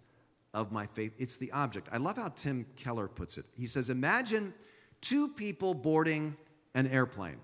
of 0.55 0.72
my 0.72 0.87
faith, 0.87 1.12
it's 1.18 1.37
the 1.37 1.53
object. 1.53 1.88
I 1.92 1.98
love 1.98 2.16
how 2.16 2.29
Tim 2.29 2.64
Keller 2.77 3.07
puts 3.07 3.37
it. 3.37 3.44
He 3.59 3.66
says, 3.66 3.90
Imagine 3.90 4.55
two 5.03 5.29
people 5.29 5.74
boarding 5.74 6.37
an 6.74 6.87
airplane. 6.87 7.37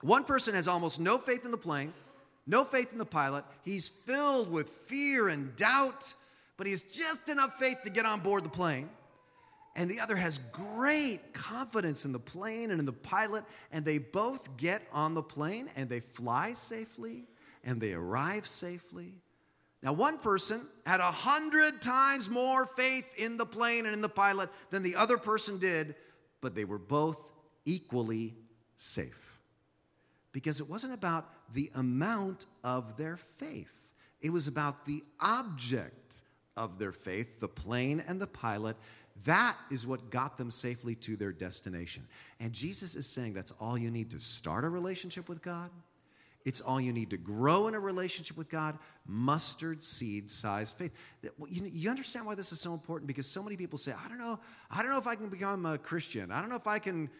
One 0.00 0.24
person 0.24 0.54
has 0.54 0.66
almost 0.66 0.98
no 0.98 1.18
faith 1.18 1.44
in 1.44 1.50
the 1.50 1.58
plane, 1.58 1.92
no 2.46 2.64
faith 2.64 2.92
in 2.92 2.98
the 2.98 3.04
pilot. 3.04 3.44
He's 3.64 3.88
filled 3.88 4.50
with 4.50 4.68
fear 4.68 5.28
and 5.28 5.54
doubt, 5.56 6.14
but 6.56 6.66
he 6.66 6.70
has 6.70 6.82
just 6.82 7.28
enough 7.28 7.58
faith 7.58 7.82
to 7.84 7.90
get 7.90 8.06
on 8.06 8.20
board 8.20 8.44
the 8.44 8.50
plane 8.50 8.88
and 9.76 9.90
the 9.90 10.00
other 10.00 10.16
has 10.16 10.38
great 10.52 11.20
confidence 11.34 12.06
in 12.06 12.12
the 12.12 12.18
plane 12.18 12.70
and 12.70 12.80
in 12.80 12.86
the 12.86 12.92
pilot, 12.92 13.44
and 13.70 13.84
they 13.84 13.98
both 13.98 14.56
get 14.56 14.82
on 14.90 15.14
the 15.14 15.22
plane 15.22 15.68
and 15.76 15.88
they 15.88 16.00
fly 16.00 16.54
safely 16.54 17.24
and 17.62 17.80
they 17.80 17.92
arrive 17.92 18.46
safely. 18.46 19.12
Now, 19.82 19.92
one 19.92 20.18
person 20.18 20.62
had 20.86 21.00
a 21.00 21.10
hundred 21.10 21.82
times 21.82 22.30
more 22.30 22.64
faith 22.64 23.12
in 23.18 23.36
the 23.36 23.44
plane 23.44 23.84
and 23.84 23.94
in 23.94 24.00
the 24.00 24.08
pilot 24.08 24.48
than 24.70 24.82
the 24.82 24.96
other 24.96 25.18
person 25.18 25.58
did, 25.58 25.94
but 26.40 26.54
they 26.54 26.64
were 26.64 26.78
both 26.78 27.20
equally 27.66 28.34
safe. 28.76 29.38
Because 30.32 30.58
it 30.58 30.68
wasn't 30.68 30.94
about 30.94 31.28
the 31.52 31.70
amount 31.74 32.46
of 32.64 32.96
their 32.96 33.16
faith, 33.16 33.92
it 34.22 34.30
was 34.30 34.48
about 34.48 34.86
the 34.86 35.04
object 35.20 36.22
of 36.56 36.78
their 36.78 36.92
faith, 36.92 37.38
the 37.38 37.48
plane 37.48 38.02
and 38.08 38.20
the 38.20 38.26
pilot, 38.26 38.76
that 39.24 39.56
is 39.70 39.86
what 39.86 40.10
got 40.10 40.36
them 40.38 40.50
safely 40.50 40.94
to 40.96 41.16
their 41.16 41.32
destination. 41.32 42.06
And 42.38 42.52
Jesus 42.52 42.94
is 42.94 43.06
saying 43.06 43.34
that's 43.34 43.52
all 43.52 43.78
you 43.78 43.90
need 43.90 44.10
to 44.10 44.18
start 44.18 44.64
a 44.64 44.68
relationship 44.68 45.28
with 45.28 45.42
God. 45.42 45.70
It's 46.44 46.60
all 46.60 46.80
you 46.80 46.92
need 46.92 47.10
to 47.10 47.16
grow 47.16 47.66
in 47.66 47.74
a 47.74 47.80
relationship 47.80 48.36
with 48.36 48.48
God. 48.48 48.78
Mustard 49.04 49.82
seed 49.82 50.30
sized 50.30 50.76
faith. 50.76 50.92
You 51.48 51.90
understand 51.90 52.24
why 52.24 52.36
this 52.36 52.52
is 52.52 52.60
so 52.60 52.72
important? 52.72 53.08
Because 53.08 53.26
so 53.26 53.42
many 53.42 53.56
people 53.56 53.78
say, 53.78 53.92
I 53.92 54.08
don't 54.08 54.18
know, 54.18 54.38
I 54.70 54.80
don't 54.80 54.92
know 54.92 54.98
if 54.98 55.08
I 55.08 55.16
can 55.16 55.28
become 55.28 55.66
a 55.66 55.76
Christian. 55.76 56.30
I 56.30 56.40
don't 56.40 56.48
know 56.48 56.56
if 56.56 56.68
I 56.68 56.78
can 56.78 57.10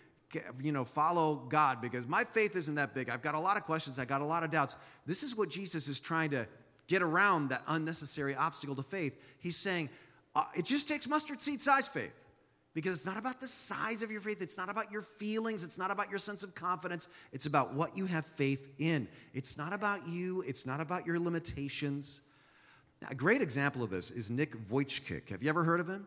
you 0.60 0.72
know 0.72 0.84
follow 0.84 1.36
god 1.48 1.80
because 1.80 2.06
my 2.06 2.24
faith 2.24 2.56
isn't 2.56 2.74
that 2.74 2.94
big 2.94 3.08
i've 3.08 3.22
got 3.22 3.36
a 3.36 3.40
lot 3.40 3.56
of 3.56 3.62
questions 3.62 3.96
i 3.98 4.04
got 4.04 4.20
a 4.20 4.24
lot 4.24 4.42
of 4.42 4.50
doubts 4.50 4.74
this 5.06 5.22
is 5.22 5.36
what 5.36 5.48
jesus 5.48 5.86
is 5.86 6.00
trying 6.00 6.30
to 6.30 6.46
get 6.88 7.00
around 7.00 7.48
that 7.48 7.62
unnecessary 7.68 8.34
obstacle 8.34 8.74
to 8.74 8.82
faith 8.82 9.16
he's 9.38 9.56
saying 9.56 9.88
uh, 10.36 10.44
it 10.54 10.66
just 10.66 10.86
takes 10.86 11.08
mustard 11.08 11.40
seed 11.40 11.62
size 11.62 11.88
faith 11.88 12.14
because 12.74 12.92
it's 12.92 13.06
not 13.06 13.16
about 13.16 13.40
the 13.40 13.48
size 13.48 14.02
of 14.02 14.10
your 14.10 14.20
faith. 14.20 14.42
It's 14.42 14.58
not 14.58 14.68
about 14.68 14.92
your 14.92 15.00
feelings. 15.00 15.64
It's 15.64 15.78
not 15.78 15.90
about 15.90 16.10
your 16.10 16.18
sense 16.18 16.42
of 16.42 16.54
confidence. 16.54 17.08
It's 17.32 17.46
about 17.46 17.72
what 17.72 17.96
you 17.96 18.04
have 18.04 18.26
faith 18.26 18.74
in. 18.78 19.08
It's 19.32 19.56
not 19.56 19.72
about 19.72 20.06
you. 20.06 20.44
It's 20.46 20.66
not 20.66 20.78
about 20.78 21.06
your 21.06 21.18
limitations. 21.18 22.20
Now, 23.00 23.08
a 23.10 23.14
great 23.14 23.40
example 23.40 23.82
of 23.82 23.88
this 23.88 24.10
is 24.10 24.30
Nick 24.30 24.54
Vujicic. 24.56 25.30
Have 25.30 25.42
you 25.42 25.48
ever 25.48 25.64
heard 25.64 25.80
of 25.80 25.88
him? 25.88 26.06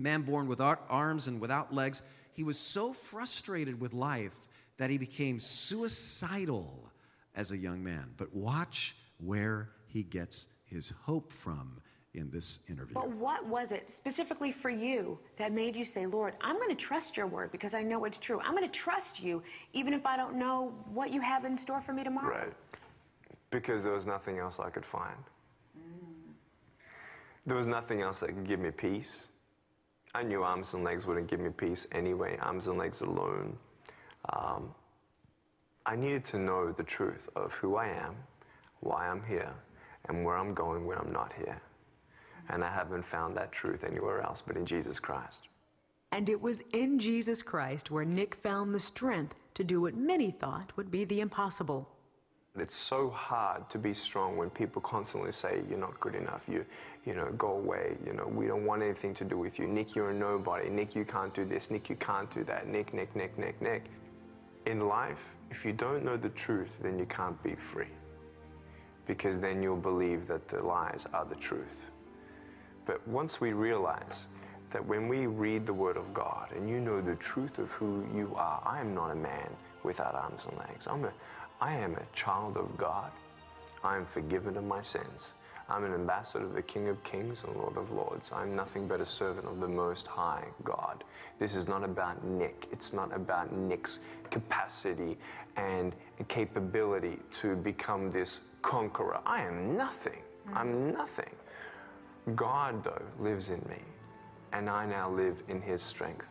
Man 0.00 0.22
born 0.22 0.48
without 0.48 0.82
arms 0.88 1.28
and 1.28 1.40
without 1.40 1.72
legs. 1.72 2.02
He 2.32 2.42
was 2.42 2.58
so 2.58 2.92
frustrated 2.92 3.80
with 3.80 3.94
life 3.94 4.34
that 4.78 4.90
he 4.90 4.98
became 4.98 5.38
suicidal 5.38 6.90
as 7.36 7.52
a 7.52 7.56
young 7.56 7.84
man. 7.84 8.14
But 8.16 8.34
watch 8.34 8.96
where 9.18 9.70
he 9.86 10.02
gets 10.02 10.48
his 10.64 10.92
hope 11.04 11.32
from 11.32 11.80
in 12.14 12.30
this 12.30 12.60
interview. 12.68 12.94
But 12.94 13.10
what 13.10 13.46
was 13.46 13.72
it 13.72 13.90
specifically 13.90 14.50
for 14.50 14.70
you 14.70 15.18
that 15.36 15.52
made 15.52 15.76
you 15.76 15.84
say, 15.84 16.06
Lord, 16.06 16.34
I'm 16.40 16.56
going 16.56 16.70
to 16.70 16.76
trust 16.76 17.16
your 17.16 17.26
word 17.26 17.52
because 17.52 17.74
I 17.74 17.82
know 17.82 18.04
it's 18.04 18.18
true. 18.18 18.40
I'm 18.40 18.52
going 18.52 18.64
to 18.64 18.78
trust 18.78 19.22
you 19.22 19.42
even 19.72 19.92
if 19.92 20.06
I 20.06 20.16
don't 20.16 20.36
know 20.36 20.74
what 20.92 21.12
you 21.12 21.20
have 21.20 21.44
in 21.44 21.56
store 21.58 21.80
for 21.80 21.92
me 21.92 22.04
tomorrow? 22.04 22.38
Right. 22.38 22.52
Because 23.50 23.84
there 23.84 23.92
was 23.92 24.06
nothing 24.06 24.38
else 24.38 24.58
I 24.58 24.70
could 24.70 24.84
find. 24.84 25.16
Mm. 25.78 26.32
There 27.46 27.56
was 27.56 27.66
nothing 27.66 28.02
else 28.02 28.20
that 28.20 28.28
could 28.28 28.46
give 28.46 28.60
me 28.60 28.70
peace. 28.70 29.28
I 30.14 30.22
knew 30.22 30.42
arms 30.42 30.74
and 30.74 30.84
legs 30.84 31.06
wouldn't 31.06 31.28
give 31.28 31.40
me 31.40 31.50
peace 31.50 31.86
anyway, 31.92 32.38
arms 32.40 32.66
and 32.66 32.78
legs 32.78 33.02
alone. 33.02 33.56
Um, 34.32 34.74
I 35.86 35.96
needed 35.96 36.24
to 36.24 36.38
know 36.38 36.72
the 36.72 36.82
truth 36.82 37.28
of 37.36 37.52
who 37.52 37.76
I 37.76 37.88
am, 37.88 38.16
why 38.80 39.08
I'm 39.08 39.22
here, 39.22 39.52
and 40.08 40.24
where 40.24 40.36
I'm 40.36 40.54
going 40.54 40.86
when 40.86 40.98
I'm 40.98 41.12
not 41.12 41.32
here. 41.34 41.60
And 42.48 42.64
I 42.64 42.70
haven't 42.70 43.04
found 43.04 43.36
that 43.36 43.52
truth 43.52 43.84
anywhere 43.84 44.22
else 44.22 44.42
but 44.46 44.56
in 44.56 44.64
Jesus 44.66 44.98
Christ. 44.98 45.48
And 46.12 46.28
it 46.28 46.40
was 46.40 46.62
in 46.72 46.98
Jesus 46.98 47.42
Christ 47.42 47.90
where 47.90 48.04
Nick 48.04 48.34
found 48.34 48.74
the 48.74 48.80
strength 48.80 49.34
to 49.54 49.64
do 49.64 49.80
what 49.82 49.94
many 49.96 50.30
thought 50.30 50.72
would 50.76 50.90
be 50.90 51.04
the 51.04 51.20
impossible. 51.20 51.88
It's 52.56 52.74
so 52.74 53.10
hard 53.10 53.68
to 53.70 53.78
be 53.78 53.94
strong 53.94 54.36
when 54.36 54.50
people 54.50 54.82
constantly 54.82 55.30
say 55.30 55.62
you're 55.68 55.78
not 55.78 56.00
good 56.00 56.14
enough. 56.14 56.46
You, 56.48 56.64
you 57.04 57.14
know, 57.14 57.30
go 57.36 57.52
away. 57.52 57.96
You 58.04 58.14
know, 58.14 58.26
we 58.26 58.46
don't 58.46 58.64
want 58.64 58.82
anything 58.82 59.14
to 59.14 59.24
do 59.24 59.38
with 59.38 59.58
you. 59.58 59.66
Nick, 59.66 59.94
you're 59.94 60.10
a 60.10 60.14
nobody. 60.14 60.68
Nick, 60.68 60.96
you 60.96 61.04
can't 61.04 61.32
do 61.34 61.44
this. 61.44 61.70
Nick, 61.70 61.88
you 61.88 61.96
can't 61.96 62.30
do 62.30 62.42
that. 62.44 62.66
Nick, 62.66 62.92
Nick, 62.94 63.14
Nick, 63.14 63.38
Nick, 63.38 63.60
Nick. 63.62 63.84
In 64.66 64.88
life, 64.88 65.34
if 65.50 65.64
you 65.64 65.72
don't 65.72 66.04
know 66.04 66.16
the 66.16 66.30
truth, 66.30 66.78
then 66.82 66.98
you 66.98 67.06
can't 67.06 67.40
be 67.42 67.54
free, 67.54 67.92
because 69.06 69.38
then 69.40 69.62
you'll 69.62 69.76
believe 69.76 70.26
that 70.26 70.48
the 70.48 70.60
lies 70.62 71.06
are 71.14 71.24
the 71.24 71.36
truth. 71.36 71.90
But 72.88 73.06
once 73.06 73.38
we 73.38 73.52
realize 73.52 74.28
that 74.70 74.84
when 74.84 75.08
we 75.08 75.26
read 75.26 75.66
the 75.66 75.74
Word 75.74 75.98
of 75.98 76.14
God 76.14 76.52
and 76.56 76.70
you 76.70 76.80
know 76.80 77.02
the 77.02 77.16
truth 77.16 77.58
of 77.58 77.70
who 77.72 78.06
you 78.14 78.32
are, 78.34 78.62
I 78.64 78.80
am 78.80 78.94
not 78.94 79.10
a 79.10 79.14
man 79.14 79.50
without 79.82 80.14
arms 80.14 80.46
and 80.48 80.56
legs. 80.56 80.86
I'm 80.86 81.04
a, 81.04 81.12
I 81.60 81.74
am 81.74 81.96
a 81.96 82.16
child 82.16 82.56
of 82.56 82.78
God. 82.78 83.10
I 83.84 83.94
am 83.94 84.06
forgiven 84.06 84.56
of 84.56 84.64
my 84.64 84.80
sins. 84.80 85.34
I'm 85.68 85.84
an 85.84 85.92
ambassador 85.92 86.46
of 86.46 86.54
the 86.54 86.62
King 86.62 86.88
of 86.88 87.04
Kings 87.04 87.44
and 87.44 87.54
Lord 87.56 87.76
of 87.76 87.92
Lords. 87.92 88.30
I'm 88.34 88.56
nothing 88.56 88.88
but 88.88 89.02
a 89.02 89.06
servant 89.06 89.46
of 89.46 89.60
the 89.60 89.68
Most 89.68 90.06
High 90.06 90.46
God. 90.64 91.04
This 91.38 91.56
is 91.56 91.68
not 91.68 91.84
about 91.84 92.24
Nick. 92.24 92.68
It's 92.72 92.94
not 92.94 93.14
about 93.14 93.52
Nick's 93.52 94.00
capacity 94.30 95.18
and 95.58 95.94
capability 96.28 97.18
to 97.32 97.54
become 97.54 98.10
this 98.10 98.40
conqueror. 98.62 99.20
I 99.26 99.42
am 99.42 99.76
nothing. 99.76 100.22
I'm 100.54 100.90
nothing. 100.90 101.28
God, 102.34 102.82
though, 102.82 103.02
lives 103.18 103.50
in 103.50 103.64
me, 103.68 103.80
and 104.52 104.68
I 104.68 104.86
now 104.86 105.10
live 105.10 105.42
in 105.48 105.60
his 105.60 105.82
strength. 105.82 106.26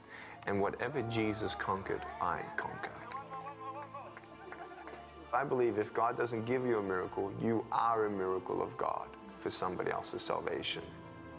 And 0.46 0.62
whatever 0.62 1.02
Jesus 1.04 1.56
conquered, 1.56 2.02
I 2.22 2.42
conquer. 2.56 2.92
I 5.34 5.44
believe 5.44 5.78
if 5.78 5.94
God 5.94 6.18
doesn't 6.18 6.46
give 6.46 6.66
you 6.66 6.80
a 6.80 6.82
miracle, 6.82 7.32
you 7.42 7.66
are 7.72 8.06
a 8.06 8.10
miracle 8.10 8.62
of 8.62 8.78
God 8.78 9.08
for 9.38 9.50
somebody 9.50 9.92
else's 9.92 10.22
salvation. 10.22 10.82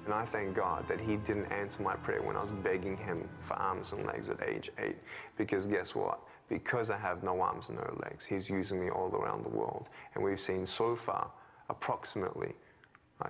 And 0.04 0.14
I 0.14 0.24
thank 0.24 0.54
God 0.54 0.86
that 0.88 1.00
He 1.00 1.16
didn't 1.16 1.46
answer 1.52 1.82
my 1.82 1.96
prayer 1.96 2.22
when 2.22 2.36
I 2.36 2.40
was 2.40 2.50
begging 2.50 2.96
Him 2.96 3.28
for 3.40 3.54
arms 3.54 3.92
and 3.92 4.06
legs 4.06 4.30
at 4.30 4.42
age 4.42 4.70
eight. 4.78 4.96
Because 5.36 5.66
guess 5.66 5.94
what? 5.94 6.20
Because 6.48 6.90
I 6.90 6.96
have 6.96 7.22
no 7.22 7.40
arms 7.40 7.68
and 7.68 7.78
no 7.78 7.98
legs, 8.04 8.24
He's 8.24 8.48
using 8.48 8.80
me 8.80 8.90
all 8.90 9.10
around 9.14 9.44
the 9.44 9.50
world. 9.50 9.88
And 10.14 10.22
we've 10.22 10.40
seen 10.40 10.66
so 10.66 10.94
far 10.94 11.30
approximately 11.68 12.54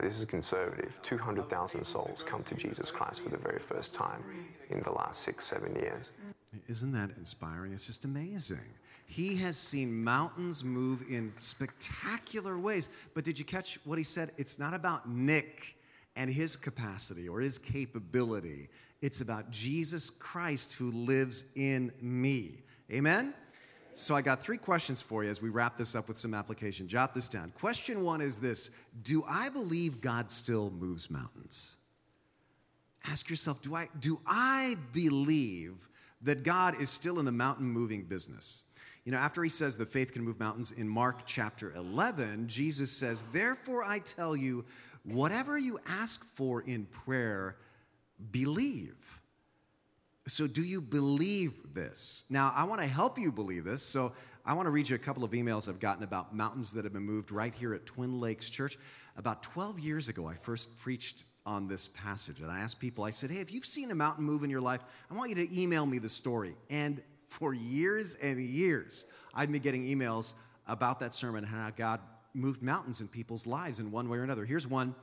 this 0.03 0.19
is 0.19 0.25
conservative. 0.27 0.99
200,000 1.03 1.85
souls 1.85 2.23
come 2.23 2.43
to 2.45 2.55
Jesus 2.55 2.91
Christ 2.91 3.23
for 3.23 3.31
the 3.31 3.39
very 3.39 3.59
first 3.59 3.95
time 3.95 4.23
in 4.71 4.81
the 4.83 4.91
last 4.91 5.23
six, 5.23 5.47
seven 5.47 5.75
years. 5.75 6.13
Isn't 6.69 6.93
that 6.93 7.11
inspiring? 7.17 7.73
It's 7.73 7.87
just 7.87 8.05
amazing. 8.05 8.75
He 9.07 9.37
has 9.37 9.57
seen 9.57 10.05
mountains 10.05 10.63
move 10.63 11.05
in 11.09 11.33
spectacular 11.39 12.59
ways. 12.59 12.91
But 13.15 13.25
did 13.25 13.39
you 13.39 13.45
catch 13.45 13.79
what 13.85 13.97
he 13.97 14.05
said? 14.05 14.33
It's 14.37 14.59
not 14.59 14.75
about 14.75 15.09
Nick 15.09 15.77
and 16.15 16.31
his 16.31 16.57
capacity 16.57 17.29
or 17.29 17.41
his 17.41 17.59
capability, 17.59 18.69
it's 19.01 19.21
about 19.21 19.51
Jesus 19.51 20.11
Christ 20.11 20.75
who 20.75 20.91
lives 20.91 21.45
in 21.55 21.93
me. 22.03 22.65
Amen? 22.93 23.33
So 23.99 24.15
I 24.15 24.23
got 24.23 24.41
three 24.41 24.59
questions 24.59 25.03
for 25.03 25.25
you 25.25 25.31
as 25.31 25.43
we 25.43 25.49
wrap 25.49 25.77
this 25.77 25.97
up 25.97 26.07
with 26.07 26.17
some 26.17 26.33
application. 26.33 26.87
Jot 26.87 27.15
this 27.15 27.29
down. 27.29 27.51
Question 27.59 28.05
one 28.05 28.21
is 28.21 28.39
this 28.39 28.71
Do 29.03 29.25
I 29.29 29.49
believe 29.49 30.01
God 30.01 30.31
still 30.31 30.71
moves 30.71 31.11
mountains? 31.11 31.77
Ask 33.05 33.29
yourself, 33.29 33.61
do 33.61 33.75
I, 33.75 33.89
do 33.99 34.21
I 34.25 34.77
believe 34.93 35.89
that 36.23 36.45
God 36.45 36.81
is 36.81 36.91
still 36.91 37.19
in 37.19 37.25
the 37.25 37.33
mountain 37.33 37.67
moving 37.67 38.05
business? 38.05 38.63
You 39.05 39.13
know, 39.13 39.19
after 39.19 39.43
he 39.43 39.51
says 39.51 39.77
that 39.79 39.89
faith 39.89 40.13
can 40.13 40.23
move 40.23 40.39
mountains 40.39 40.71
in 40.71 40.89
Mark 40.89 41.27
chapter 41.27 41.73
11, 41.73 42.47
Jesus 42.47 42.93
says, 42.93 43.25
Therefore 43.33 43.83
I 43.83 43.99
tell 43.99 44.37
you, 44.37 44.65
whatever 45.03 45.59
you 45.59 45.81
ask 45.89 46.25
for 46.25 46.63
in 46.63 46.87
prayer, 46.87 47.57
believe 48.31 49.18
so, 50.31 50.47
do 50.47 50.63
you 50.63 50.81
believe 50.81 51.53
this? 51.75 52.25
Now, 52.29 52.53
I 52.55 52.65
want 52.65 52.81
to 52.81 52.87
help 52.87 53.19
you 53.19 53.33
believe 53.33 53.65
this. 53.65 53.83
So, 53.83 54.13
I 54.45 54.55
want 54.55 54.67
to 54.67 54.71
read 54.71 54.89
you 54.89 54.97
a 54.97 54.99
couple 54.99 55.25
of 55.25 55.33
emails 55.33 55.69
I've 55.69 55.81
gotten 55.81 56.03
about 56.03 56.35
mountains 56.35 56.73
that 56.73 56.85
have 56.85 56.93
been 56.93 57.03
moved 57.03 57.31
right 57.31 57.55
here 57.55 57.75
at 57.75 57.85
Twin 57.85 58.19
Lakes 58.19 58.49
Church. 58.49 58.79
About 59.17 59.43
12 59.43 59.79
years 59.81 60.09
ago, 60.09 60.27
I 60.27 60.35
first 60.35 60.75
preached 60.79 61.25
on 61.45 61.67
this 61.67 61.89
passage. 61.89 62.41
And 62.41 62.51
I 62.51 62.61
asked 62.61 62.79
people, 62.79 63.05
I 63.05 63.11
said, 63.11 63.31
hey, 63.31 63.41
if 63.41 63.53
you've 63.53 63.67
seen 63.67 63.91
a 63.91 63.95
mountain 63.95 64.25
move 64.25 64.45
in 64.45 64.51
your 64.51 64.61
life, 64.61 64.81
I 65.11 65.15
want 65.15 65.31
you 65.31 65.37
to 65.37 65.61
email 65.61 65.87
me 65.87 65.99
the 65.99 66.09
story. 66.09 66.55
And 66.71 67.03
for 67.27 67.53
years 67.53 68.15
and 68.17 68.41
years, 68.41 69.05
I've 69.35 69.51
been 69.51 69.63
getting 69.63 69.85
emails 69.85 70.35
about 70.67 71.01
that 71.01 71.15
sermon 71.15 71.45
and 71.45 71.53
how 71.53 71.71
God 71.71 72.01
moved 72.35 72.63
mountains 72.63 73.01
in 73.01 73.09
people's 73.09 73.47
lives 73.47 73.81
in 73.81 73.91
one 73.91 74.09
way 74.09 74.19
or 74.19 74.25
another. 74.25 74.45
Here's 74.45 74.67
one. 74.67 74.95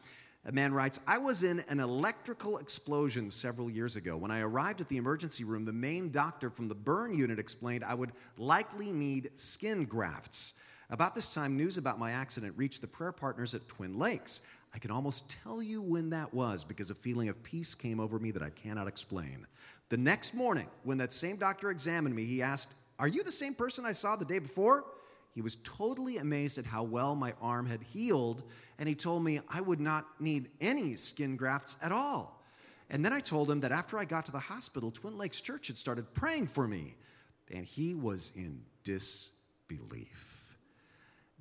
A 0.48 0.52
man 0.52 0.74
writes, 0.74 1.00
I 1.08 1.18
was 1.18 1.42
in 1.42 1.64
an 1.70 1.80
electrical 1.80 2.60
explosion 2.60 3.32
several 3.32 3.68
years 3.68 3.96
ago. 3.96 4.16
When 4.16 4.30
I 4.30 4.42
arrived 4.42 4.80
at 4.80 4.88
the 4.88 4.98
emergency 4.98 5.44
room, 5.44 5.66
the 5.66 5.74
main 5.74 6.12
doctor 6.12 6.52
from 6.52 6.68
the 6.68 6.76
burn 6.76 7.16
unit 7.16 7.40
explained 7.40 7.84
I 7.84 7.96
would 7.96 8.12
likely 8.38 8.92
need 8.92 9.32
skin 9.34 9.86
grafts. 9.86 10.54
About 10.92 11.16
this 11.16 11.34
time, 11.34 11.58
news 11.58 11.80
about 11.80 11.98
my 11.98 12.12
accident 12.12 12.54
reached 12.56 12.82
the 12.82 12.88
prayer 12.88 13.12
partners 13.12 13.56
at 13.56 13.68
Twin 13.68 13.98
Lakes. 13.98 14.42
I 14.76 14.78
can 14.78 14.92
almost 14.92 15.36
tell 15.44 15.64
you 15.64 15.82
when 15.82 16.12
that 16.12 16.32
was 16.32 16.64
because 16.64 16.92
a 16.92 16.96
feeling 16.96 17.28
of 17.28 17.42
peace 17.42 17.74
came 17.74 18.00
over 18.00 18.20
me 18.20 18.30
that 18.30 18.44
I 18.44 18.52
cannot 18.52 18.88
explain. 18.88 19.48
The 19.90 19.98
next 19.98 20.36
morning, 20.36 20.68
when 20.84 21.00
that 21.00 21.12
same 21.12 21.38
doctor 21.38 21.72
examined 21.72 22.16
me, 22.16 22.26
he 22.26 22.44
asked, 22.44 22.76
Are 23.00 23.08
you 23.08 23.24
the 23.24 23.32
same 23.32 23.56
person 23.56 23.84
I 23.84 23.94
saw 23.94 24.16
the 24.16 24.26
day 24.26 24.38
before? 24.38 24.86
He 25.36 25.41
was 25.41 25.58
totally 25.63 26.15
amazed 26.17 26.58
at 26.58 26.65
how 26.65 26.84
well 26.84 27.13
my 27.13 27.34
arm 27.41 27.67
had 27.67 27.84
healed, 27.84 28.41
and 28.80 28.88
he 28.88 28.95
told 28.95 29.21
me 29.21 29.41
I 29.50 29.60
would 29.60 29.82
not 29.82 30.08
need 30.17 30.48
any 30.62 30.95
skin 30.95 31.36
grafts 31.36 31.76
at 31.84 31.91
all. 31.91 32.41
And 32.89 33.04
then 33.04 33.12
I 33.12 33.19
told 33.19 33.52
him 33.52 33.60
that 33.60 33.74
after 33.74 33.98
I 33.98 34.06
got 34.06 34.26
to 34.26 34.32
the 34.32 34.39
hospital, 34.39 34.91
Twin 34.91 35.17
Lakes 35.17 35.41
Church 35.41 35.67
had 35.67 35.76
started 35.76 36.13
praying 36.13 36.48
for 36.48 36.69
me, 36.69 36.95
and 37.54 37.65
he 37.65 37.93
was 37.93 38.32
in 38.34 38.62
disbelief. 38.86 40.56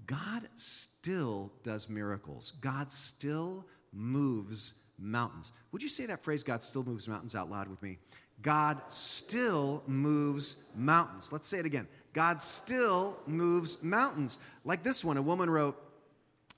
God 0.07 0.49
still 0.57 1.53
does 1.63 1.89
miracles. 1.89 2.53
God 2.61 2.91
still 2.91 3.65
moves 3.93 4.75
mountains. 4.99 5.53
Would 5.71 5.85
you 5.85 5.89
say 5.89 6.07
that 6.07 6.21
phrase, 6.21 6.43
God 6.43 6.65
still 6.65 6.83
moves 6.83 7.07
mountains, 7.07 7.37
out 7.37 7.49
loud 7.49 7.69
with 7.69 7.81
me? 7.81 7.99
God 8.43 8.81
still 8.89 9.85
moves 9.87 10.57
mountains. 10.75 11.31
Let's 11.31 11.47
say 11.47 11.59
it 11.59 11.67
again. 11.67 11.87
God 12.15 12.41
still 12.41 13.19
moves 13.27 13.83
mountains. 13.83 14.39
Like 14.65 14.83
this 14.83 15.05
one, 15.05 15.19
a 15.19 15.23
woman 15.23 15.51
wrote, 15.51 15.77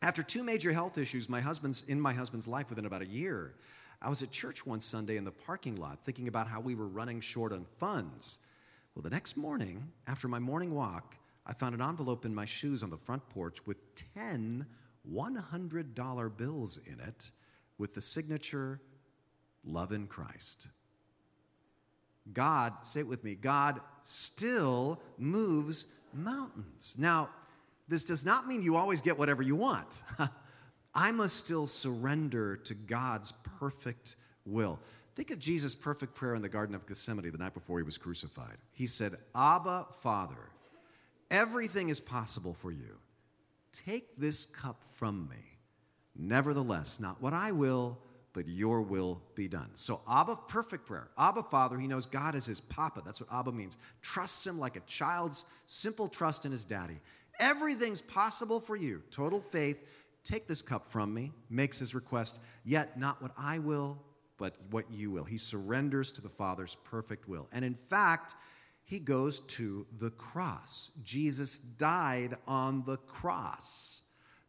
after 0.03 0.23
two 0.23 0.45
major 0.45 0.73
health 0.73 0.99
issues 0.99 1.29
my 1.29 1.41
husband's 1.41 1.83
in 1.89 2.01
my 2.01 2.13
husband's 2.13 2.47
life 2.47 2.69
within 2.69 2.87
about 2.87 3.03
a 3.03 3.07
year, 3.07 3.55
I 4.01 4.09
was 4.09 4.23
at 4.23 4.31
church 4.31 4.65
one 4.65 4.81
Sunday 4.81 5.17
in 5.17 5.25
the 5.25 5.33
parking 5.33 5.77
lot 5.77 6.05
thinking 6.05 6.29
about 6.29 6.47
how 6.47 6.61
we 6.61 6.75
were 6.75 6.87
running 6.87 7.21
short 7.21 7.53
on 7.53 7.67
funds. 7.79 8.39
Well, 8.95 9.03
the 9.03 9.11
next 9.11 9.37
morning, 9.37 9.91
after 10.07 10.29
my 10.29 10.39
morning 10.39 10.75
walk, 10.75 11.17
I 11.47 11.55
found 11.55 11.75
an 11.75 11.83
envelope 11.83 12.25
in 12.25 12.35
my 12.35 12.45
shoes 12.45 12.83
on 12.83 12.91
the 12.91 12.97
front 12.97 13.29
porch 13.31 13.67
with 13.67 13.79
10 14.15 14.67
$100 15.13 16.37
bills 16.37 16.79
in 16.85 17.01
it 17.01 17.31
with 17.79 17.95
the 17.95 18.01
signature 18.01 18.81
Love 19.65 19.93
in 19.93 20.07
Christ. 20.07 20.69
God, 22.33 22.73
say 22.83 23.01
it 23.01 23.07
with 23.07 23.25
me, 23.25 23.35
God 23.35 23.81
still 24.03 25.01
moves 25.19 25.87
mountains. 26.13 26.97
Now, 26.99 27.31
this 27.89 28.05
does 28.05 28.25
not 28.25 28.47
mean 28.47 28.63
you 28.63 28.77
always 28.77 29.01
get 29.01 29.19
whatever 29.19 29.43
you 29.43 29.55
want. 29.55 30.03
I 30.95 31.13
must 31.13 31.37
still 31.37 31.67
surrender 31.67 32.57
to 32.57 32.75
God's 32.75 33.33
perfect 33.59 34.17
will. 34.45 34.81
Think 35.15 35.31
of 35.31 35.39
Jesus' 35.39 35.75
perfect 35.75 36.15
prayer 36.15 36.35
in 36.35 36.43
the 36.43 36.49
Garden 36.49 36.75
of 36.75 36.87
Gethsemane 36.87 37.31
the 37.31 37.39
night 37.39 37.55
before 37.55 37.79
he 37.79 37.85
was 37.85 37.97
crucified. 37.97 38.57
He 38.73 38.87
said, 38.87 39.17
Abba, 39.35 39.87
Father, 40.01 40.51
everything 41.31 41.89
is 41.89 42.01
possible 42.01 42.55
for 42.55 42.71
you. 42.71 42.99
Take 43.73 44.17
this 44.17 44.47
cup 44.47 44.83
from 44.93 45.29
me. 45.29 45.59
Nevertheless, 46.15 46.99
not 46.99 47.21
what 47.21 47.35
I 47.35 47.53
will, 47.53 47.99
but 48.37 48.47
your 48.47 48.83
will 48.83 49.23
be 49.35 49.49
done. 49.49 49.71
So, 49.73 50.03
Abba, 50.07 50.37
perfect 50.47 50.85
prayer. 50.85 51.09
Abba, 51.17 51.43
Father, 51.45 51.79
he 51.79 51.87
knows 51.87 52.05
God 52.05 52.35
is 52.35 52.45
his 52.45 52.61
papa. 52.61 53.01
That's 53.03 53.19
what 53.19 53.33
Abba 53.33 53.51
means. 53.51 53.79
Trusts 54.03 54.47
him 54.47 54.59
like 54.59 54.77
a 54.77 54.81
child's 54.81 55.47
simple 55.65 56.07
trust 56.07 56.45
in 56.45 56.53
his 56.53 56.67
daddy. 56.67 57.01
Everything's 57.41 58.03
possible 58.03 58.61
for 58.61 58.77
you. 58.77 59.03
Total 59.11 59.41
faith. 59.41 59.89
Take 60.23 60.47
this 60.47 60.61
cup 60.61 60.87
from 60.91 61.15
me, 61.15 61.33
makes 61.49 61.79
his 61.79 61.95
request, 61.95 62.39
yet 62.63 63.01
not 63.01 63.23
what 63.23 63.33
I 63.39 63.59
will, 63.59 64.03
but 64.37 64.55
what 64.71 64.91
you 64.91 65.11
will. 65.11 65.25
He 65.25 65.39
surrenders 65.39 66.13
to 66.13 66.21
the 66.21 66.29
Father's 66.29 66.77
perfect 66.85 67.27
will. 67.27 67.49
And 67.55 67.65
in 67.65 67.75
fact, 67.75 68.35
he 68.85 68.99
goes 68.99 69.41
to 69.41 69.87
the 69.97 70.11
cross. 70.11 70.91
Jesus 71.03 71.59
died 71.59 72.35
on 72.47 72.85
the 72.85 72.99
cross, 72.99 74.03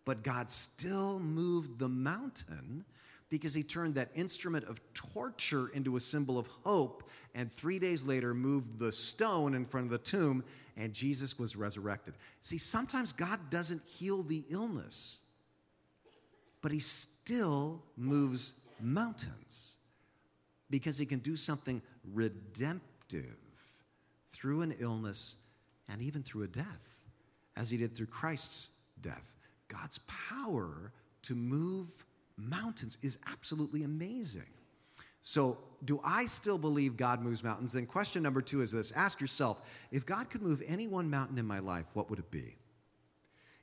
but 0.04 0.24
God 0.24 0.52
still 0.52 1.22
moved 1.22 1.80
the 1.80 1.88
mountain 1.88 2.84
because 3.30 3.54
he 3.54 3.64
turned 3.64 3.96
that 3.96 4.10
instrument 4.16 4.66
of 4.66 4.82
torture 4.94 5.70
into 5.74 5.96
a 5.96 6.00
symbol 6.00 6.40
of 6.40 6.48
hope, 6.64 7.10
and 7.36 7.52
three 7.52 7.80
days 7.80 8.06
later 8.06 8.34
moved 8.34 8.80
the 8.80 8.92
stone 8.92 9.54
in 9.54 9.66
front 9.66 9.86
of 9.86 9.92
the 9.92 9.98
tomb, 9.98 10.44
and 10.78 10.94
Jesus 10.94 11.38
was 11.38 11.56
resurrected. 11.56 12.14
See, 12.42 12.58
sometimes 12.58 13.12
God 13.12 13.50
doesn't 13.50 13.84
heal 13.84 14.24
the 14.24 14.46
illness, 14.50 15.22
but 16.62 16.72
he 16.72 16.80
still 16.80 17.84
moves 17.98 18.54
mountains 18.80 19.76
because 20.70 20.98
he 20.98 21.06
can 21.06 21.20
do 21.20 21.36
something 21.36 21.82
redemptive 22.14 23.38
through 24.32 24.62
an 24.62 24.76
illness 24.80 25.38
and 25.90 26.02
even 26.02 26.24
through 26.24 26.44
a 26.44 26.48
death, 26.48 27.02
as 27.56 27.72
he 27.72 27.78
did 27.78 27.96
through 27.96 28.08
Christ's 28.08 28.70
death. 29.02 29.36
God's 29.68 30.00
power 30.08 30.92
to 31.24 31.36
move 31.36 32.06
mountains 32.38 32.98
is 33.02 33.18
absolutely 33.28 33.84
amazing. 33.84 34.50
So, 35.22 35.58
do 35.84 36.00
I 36.04 36.26
still 36.26 36.58
believe 36.58 36.96
God 36.96 37.22
moves 37.22 37.44
mountains? 37.44 37.74
Then, 37.74 37.86
question 37.86 38.24
number 38.24 38.42
two 38.42 38.62
is 38.62 38.72
this 38.72 38.92
ask 38.94 39.20
yourself 39.20 39.70
if 39.92 40.06
God 40.06 40.30
could 40.30 40.42
move 40.42 40.64
any 40.66 40.88
one 40.88 41.10
mountain 41.10 41.38
in 41.38 41.46
my 41.46 41.60
life, 41.60 41.86
what 41.94 42.10
would 42.10 42.20
it 42.20 42.32
be? 42.32 42.56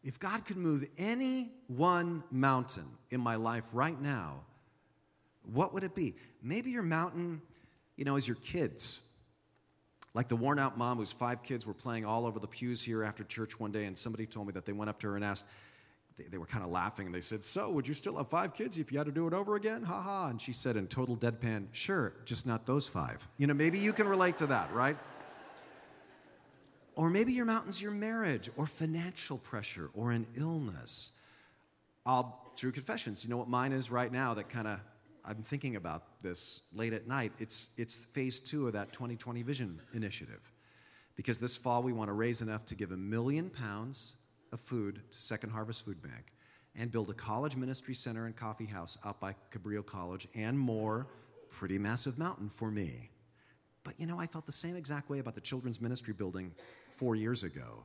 If 0.03 0.19
God 0.19 0.45
could 0.45 0.59
move 0.59 0.87
any 0.99 1.53
one 1.67 2.23
mountain 2.31 2.87
in 3.11 3.21
my 3.21 3.37
life 3.37 3.65
right 3.73 3.99
now, 3.99 4.45
what 5.53 5.73
would 5.73 5.83
it 5.83 5.95
be? 5.95 6.15
Maybe 6.43 6.71
your 6.71 6.83
mountain, 6.83 7.41
you 7.97 8.05
know, 8.05 8.17
is 8.17 8.29
your 8.29 8.37
kids. 8.37 9.01
Like 10.13 10.29
the 10.29 10.37
worn 10.37 10.59
out 10.59 10.77
mom 10.77 10.99
whose 10.99 11.11
five 11.11 11.43
kids 11.43 11.67
were 11.67 11.75
playing 11.75 12.05
all 12.05 12.27
over 12.27 12.39
the 12.39 12.47
pews 12.47 12.83
here 12.83 13.03
after 13.03 13.25
church 13.25 13.59
one 13.59 13.73
day, 13.73 13.87
and 13.87 13.97
somebody 13.97 14.27
told 14.27 14.47
me 14.47 14.53
that 14.53 14.67
they 14.67 14.73
went 14.73 14.91
up 14.91 14.99
to 15.01 15.09
her 15.09 15.17
and 15.17 15.25
asked, 15.25 15.45
they, 16.17 16.25
they 16.25 16.39
were 16.39 16.47
kind 16.47 16.65
of 16.65 16.71
laughing 16.71 17.07
and 17.07 17.15
they 17.15 17.21
said, 17.21 17.43
So, 17.43 17.71
would 17.71 17.89
you 17.89 17.95
still 17.95 18.17
have 18.17 18.29
five 18.29 18.55
kids 18.55 18.79
if 18.79 18.93
you 18.93 18.99
had 18.99 19.07
to 19.07 19.13
do 19.13 19.27
it 19.27 19.33
over 19.33 19.57
again? 19.57 19.83
Ha 19.83 20.01
ha. 20.01 20.29
And 20.29 20.41
she 20.41 20.53
said 20.53 20.77
in 20.77 20.87
total 20.87 21.17
deadpan, 21.17 21.67
Sure, 21.73 22.15
just 22.25 22.47
not 22.47 22.67
those 22.67 22.87
five. 22.87 23.27
You 23.39 23.47
know, 23.47 23.55
maybe 23.55 23.79
you 23.79 23.93
can 23.93 24.07
relate 24.07 24.37
to 24.39 24.47
that, 24.47 24.73
right? 24.73 24.97
Or 26.97 27.11
maybe 27.11 27.33
your 27.33 27.47
mountain's 27.47 27.83
your 27.83 27.91
marriage 27.91 28.51
or 28.57 28.67
financial 28.67 29.39
pressure 29.39 29.91
or 29.95 30.13
an 30.13 30.27
illness. 30.37 31.11
I'll, 32.07 32.53
true 32.57 32.71
confessions, 32.71 33.25
you 33.25 33.31
know 33.31 33.37
what 33.37 33.49
mine 33.49 33.73
is 33.73 33.91
right 33.91 34.13
now 34.13 34.35
that 34.35 34.49
kind 34.49 34.69
of 34.69 34.79
I'm 35.27 35.43
thinking 35.43 35.77
about 35.77 36.21
this 36.23 36.63
late 36.75 36.93
at 36.93 37.09
night. 37.09 37.33
It's, 37.39 37.71
it's 37.79 37.97
phase 37.97 38.41
two 38.41 38.67
of 38.67 38.75
that 38.75 38.93
2020 38.93 39.43
Vision 39.43 39.81
Initiative. 39.95 40.53
Because 41.17 41.41
this 41.41 41.57
fall 41.57 41.83
we 41.83 41.93
want 41.93 42.09
to 42.09 42.13
raise 42.13 42.43
enough 42.43 42.67
to 42.67 42.75
give 42.75 42.93
a 42.93 42.97
million 42.97 43.49
pounds 43.49 44.17
of 44.55 44.61
food 44.61 45.03
to 45.11 45.21
Second 45.21 45.51
Harvest 45.51 45.85
Food 45.85 46.01
Bank 46.01 46.33
and 46.77 46.91
build 46.91 47.11
a 47.11 47.15
college 47.15 47.57
ministry 47.57 47.93
center 47.93 48.25
and 48.25 48.35
coffee 48.35 48.65
house 48.65 48.97
out 49.05 49.21
by 49.21 49.35
Cabrillo 49.53 49.85
College 49.85 50.27
and 50.35 50.59
more. 50.59 51.07
Pretty 51.51 51.79
massive 51.79 52.19
mountain 52.19 52.49
for 52.49 52.71
me. 52.71 53.11
But 53.83 53.95
you 53.99 54.07
know, 54.07 54.19
I 54.19 54.27
felt 54.27 54.47
the 54.47 54.53
same 54.53 54.77
exact 54.77 55.11
way 55.11 55.19
about 55.19 55.35
the 55.35 55.41
children's 55.41 55.81
ministry 55.81 56.15
building 56.15 56.53
four 56.89 57.17
years 57.17 57.43
ago. 57.43 57.85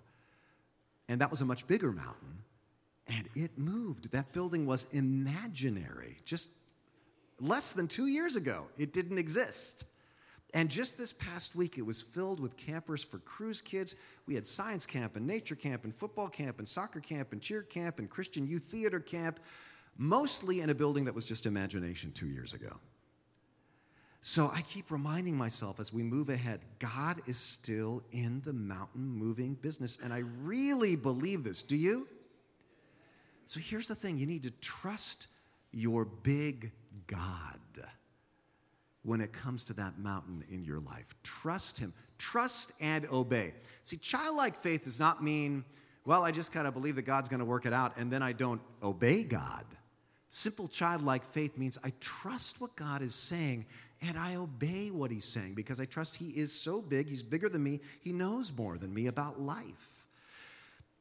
And 1.10 1.20
that 1.20 1.30
was 1.30 1.42
a 1.42 1.46
much 1.46 1.68
bigger 1.68 1.92
mountain. 1.92 2.44
And 3.08 3.28
it 3.36 3.58
moved. 3.58 4.12
That 4.12 4.32
building 4.32 4.66
was 4.66 4.86
imaginary. 4.92 6.18
Just 6.24 6.50
less 7.40 7.74
than 7.74 7.88
two 7.88 8.06
years 8.06 8.36
ago, 8.36 8.68
it 8.78 8.94
didn't 8.94 9.18
exist. 9.18 9.86
And 10.54 10.70
just 10.70 10.98
this 10.98 11.14
past 11.14 11.56
week, 11.56 11.78
it 11.78 11.84
was 11.84 12.02
filled 12.02 12.40
with 12.40 12.58
campers 12.58 13.04
for 13.04 13.20
cruise 13.20 13.62
kids. 13.62 13.96
We 14.26 14.34
had 14.34 14.48
science 14.48 14.86
camp 14.86 15.16
and 15.16 15.28
nature 15.28 15.56
camp 15.56 15.84
and 15.84 15.94
football 15.94 16.28
camp 16.28 16.58
and 16.58 16.68
soccer 16.68 17.00
camp 17.00 17.34
and 17.34 17.42
cheer 17.42 17.62
camp 17.62 18.00
and 18.00 18.10
Christian 18.10 18.48
youth 18.48 18.64
theater 18.64 19.00
camp, 19.00 19.40
mostly 19.98 20.62
in 20.62 20.70
a 20.72 20.76
building 20.76 21.06
that 21.06 21.14
was 21.14 21.26
just 21.26 21.46
imagination 21.46 22.12
two 22.12 22.28
years 22.28 22.54
ago. 22.54 22.80
So 24.22 24.52
I 24.54 24.62
keep 24.64 24.92
reminding 24.92 25.38
myself 25.38 25.80
as 25.80 25.94
we 25.94 26.04
move 26.04 26.30
ahead, 26.30 26.60
God 26.80 27.22
is 27.26 27.38
still 27.38 28.04
in 28.12 28.42
the 28.42 28.52
mountain 28.52 29.08
moving 29.08 29.54
business. 29.54 29.98
And 30.04 30.12
I 30.12 30.24
really 30.42 30.96
believe 30.96 31.44
this. 31.44 31.64
Do 31.64 31.78
you? 31.78 32.08
So 33.46 33.60
here's 33.60 33.88
the 33.88 33.96
thing 33.96 34.18
you 34.18 34.26
need 34.26 34.44
to 34.44 34.52
trust 34.62 35.28
your 35.72 36.06
big 36.06 36.72
God 37.08 37.60
when 39.04 39.22
it 39.22 39.32
comes 39.32 39.64
to 39.66 39.74
that 39.74 39.98
mountain 40.00 40.44
in 40.50 40.64
your 40.64 40.80
life. 40.80 41.16
Trust 41.24 41.78
Him. 41.78 41.94
Trust 42.18 42.72
and 42.82 43.08
obey. 43.12 43.54
See, 43.84 43.98
childlike 43.98 44.56
faith 44.56 44.84
does 44.84 45.00
not 45.00 45.24
mean, 45.24 45.64
well, 46.06 46.24
I 46.24 46.32
just 46.32 46.52
kind 46.52 46.68
of 46.68 46.74
believe 46.74 46.96
that 46.96 47.04
God's 47.04 47.30
going 47.30 47.40
to 47.40 47.46
work 47.46 47.66
it 47.66 47.74
out 47.74 47.98
and 47.98 48.12
then 48.12 48.22
I 48.22 48.34
don't 48.34 48.62
obey 48.84 49.24
God. 49.24 49.66
Simple 50.32 50.68
childlike 50.68 51.24
faith 51.24 51.58
means 51.58 51.78
I 51.84 51.92
trust 52.00 52.62
what 52.62 52.76
God 52.76 53.02
is 53.02 53.16
saying 53.16 53.66
and 54.02 54.18
I 54.18 54.36
obey 54.36 54.92
what 54.92 55.12
He's 55.12 55.26
saying 55.26 55.56
because 55.56 55.80
I 55.80 55.86
trust 55.86 56.16
He 56.16 56.28
is 56.28 56.52
so 56.52 56.82
big, 56.82 57.08
He's 57.08 57.24
bigger 57.24 57.50
than 57.50 57.64
me, 57.64 57.80
He 58.02 58.12
knows 58.12 58.52
more 58.56 58.78
than 58.78 58.94
me 58.94 59.08
about 59.08 59.40
life. 59.40 60.08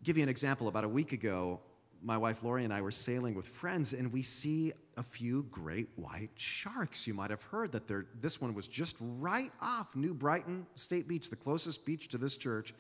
Give 0.03 0.17
you 0.17 0.23
an 0.23 0.29
example. 0.29 0.69
About 0.69 0.85
a 0.85 0.89
week 0.89 1.13
ago, 1.13 1.61
my 2.03 2.17
wife 2.17 2.43
Lori 2.43 2.65
and 2.65 2.73
I 2.73 2.81
were 2.81 2.91
sailing 2.91 3.35
with 3.35 3.47
friends, 3.47 3.93
and 3.93 4.13
we 4.13 4.23
see 4.23 4.73
a 4.99 5.03
few 5.03 5.45
great 5.51 5.89
white 5.97 6.33
sharks. 6.35 7.07
You 7.07 7.15
might 7.15 7.31
have 7.31 7.43
heard 7.43 7.73
that 7.73 7.87
this 8.21 8.41
one 8.41 8.53
was 8.53 8.67
just 8.67 8.97
right 9.01 9.53
off 9.63 9.95
New 9.95 10.13
Brighton 10.13 10.67
State 10.75 11.07
Beach, 11.07 11.31
the 11.31 11.37
closest 11.37 11.87
beach 11.87 12.09
to 12.09 12.19
this 12.19 12.37
church. 12.37 12.75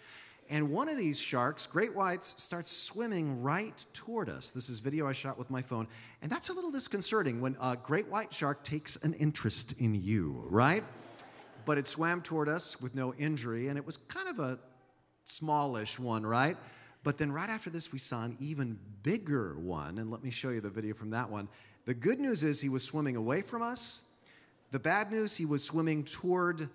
And 0.50 0.70
one 0.70 0.88
of 0.88 0.96
these 0.96 1.18
sharks, 1.18 1.66
great 1.66 1.94
whites, 1.94 2.34
starts 2.38 2.72
swimming 2.72 3.40
right 3.42 3.74
toward 3.92 4.28
us. 4.28 4.50
This 4.50 4.68
is 4.68 4.80
video 4.80 5.06
I 5.06 5.12
shot 5.12 5.38
with 5.38 5.50
my 5.50 5.62
phone. 5.62 5.86
And 6.22 6.32
that's 6.32 6.48
a 6.48 6.52
little 6.52 6.72
disconcerting 6.72 7.40
when 7.40 7.56
a 7.62 7.76
great 7.76 8.08
white 8.08 8.32
shark 8.32 8.64
takes 8.64 8.96
an 8.96 9.14
interest 9.14 9.80
in 9.80 9.94
you, 9.94 10.44
right? 10.48 10.82
But 11.66 11.78
it 11.78 11.86
swam 11.86 12.22
toward 12.22 12.48
us 12.48 12.80
with 12.80 12.94
no 12.94 13.14
injury, 13.14 13.68
and 13.68 13.76
it 13.76 13.84
was 13.84 13.98
kind 13.98 14.26
of 14.26 14.40
a 14.40 14.58
smallish 15.24 15.98
one, 15.98 16.26
right? 16.26 16.56
But 17.04 17.18
then 17.18 17.30
right 17.30 17.50
after 17.50 17.70
this, 17.70 17.92
we 17.92 17.98
saw 17.98 18.24
an 18.24 18.36
even 18.40 18.78
bigger 19.02 19.56
one. 19.58 19.98
And 19.98 20.10
let 20.10 20.24
me 20.24 20.30
show 20.30 20.48
you 20.48 20.60
the 20.62 20.70
video 20.70 20.94
from 20.94 21.10
that 21.10 21.30
one. 21.30 21.48
The 21.88 21.94
good 21.94 22.20
news 22.20 22.44
is 22.44 22.60
he 22.60 22.68
was 22.68 22.84
swimming 22.84 23.16
away 23.16 23.40
from 23.40 23.62
us. 23.62 24.02
The 24.72 24.78
bad 24.78 25.10
news, 25.10 25.34
he 25.34 25.46
was 25.46 25.64
swimming 25.64 26.04
toward 26.04 26.68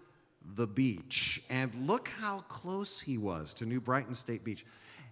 the 0.55 0.65
beach. 0.65 1.43
And 1.51 1.71
look 1.75 2.07
how 2.07 2.39
close 2.47 2.99
he 2.99 3.19
was 3.19 3.53
to 3.53 3.67
New 3.67 3.79
Brighton 3.79 4.15
State 4.15 4.43
Beach. 4.43 4.65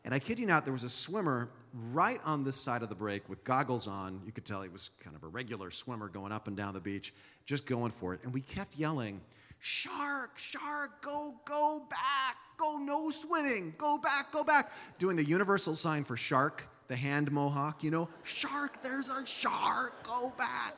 And 0.04 0.12
I 0.12 0.18
kid 0.18 0.40
you 0.40 0.48
not, 0.48 0.66
there 0.66 0.74
was 0.74 0.86
a 0.86 0.90
swimmer 0.90 1.52
right 1.92 2.20
on 2.26 2.44
this 2.44 2.56
side 2.56 2.82
of 2.82 2.90
the 2.90 2.96
break 2.96 3.30
with 3.30 3.44
goggles 3.44 3.86
on. 3.86 4.20
You 4.26 4.32
could 4.32 4.44
tell 4.44 4.64
he 4.64 4.70
was 4.70 4.90
kind 5.02 5.16
of 5.16 5.22
a 5.22 5.28
regular 5.28 5.70
swimmer 5.70 6.10
going 6.10 6.32
up 6.32 6.48
and 6.48 6.58
down 6.58 6.74
the 6.74 6.82
beach, 6.82 7.14
just 7.46 7.68
going 7.68 7.92
for 7.92 8.16
it. 8.16 8.22
And 8.24 8.34
we 8.34 8.42
kept 8.42 8.78
yelling, 8.78 9.22
Shark, 9.60 10.40
shark, 10.40 11.04
go, 11.04 11.36
go 11.46 11.86
back, 11.92 12.38
go, 12.58 12.80
no 12.80 13.12
swimming, 13.12 13.76
go 13.78 14.00
back, 14.00 14.32
go 14.32 14.44
back. 14.44 14.72
Doing 14.98 15.16
the 15.16 15.24
universal 15.24 15.76
sign 15.76 16.04
for 16.04 16.18
shark, 16.18 16.68
the 16.92 16.98
hand 16.98 17.32
mohawk, 17.32 17.84
you 17.84 17.90
know, 17.90 18.10
shark, 18.24 18.84
there's 18.84 19.10
a 19.10 19.26
shark, 19.26 20.04
go 20.04 20.34
back. 20.38 20.76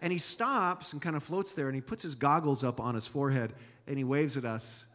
And 0.00 0.10
he 0.10 0.18
stops 0.18 0.94
and 0.94 1.02
kind 1.02 1.14
of 1.14 1.22
floats 1.22 1.52
there 1.52 1.66
and 1.66 1.74
he 1.74 1.82
puts 1.82 2.02
his 2.02 2.14
goggles 2.14 2.64
up 2.64 2.80
on 2.80 2.94
his 2.94 3.06
forehead 3.06 3.52
and 3.86 3.98
he 3.98 4.02
waves 4.02 4.38
at 4.38 4.46
us 4.46 4.86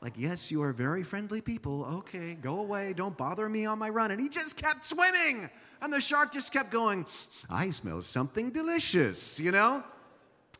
like, 0.00 0.14
Yes, 0.16 0.50
you 0.50 0.62
are 0.62 0.72
very 0.72 1.02
friendly 1.02 1.42
people. 1.42 1.84
Okay, 1.98 2.38
go 2.40 2.60
away. 2.60 2.94
Don't 2.94 3.16
bother 3.18 3.48
me 3.50 3.66
on 3.66 3.78
my 3.78 3.90
run. 3.90 4.10
And 4.10 4.20
he 4.20 4.30
just 4.30 4.56
kept 4.56 4.86
swimming. 4.86 5.50
And 5.82 5.92
the 5.92 6.00
shark 6.00 6.32
just 6.32 6.52
kept 6.52 6.72
going, 6.72 7.04
I 7.50 7.70
smell 7.70 8.00
something 8.00 8.50
delicious, 8.50 9.38
you 9.38 9.52
know? 9.52 9.84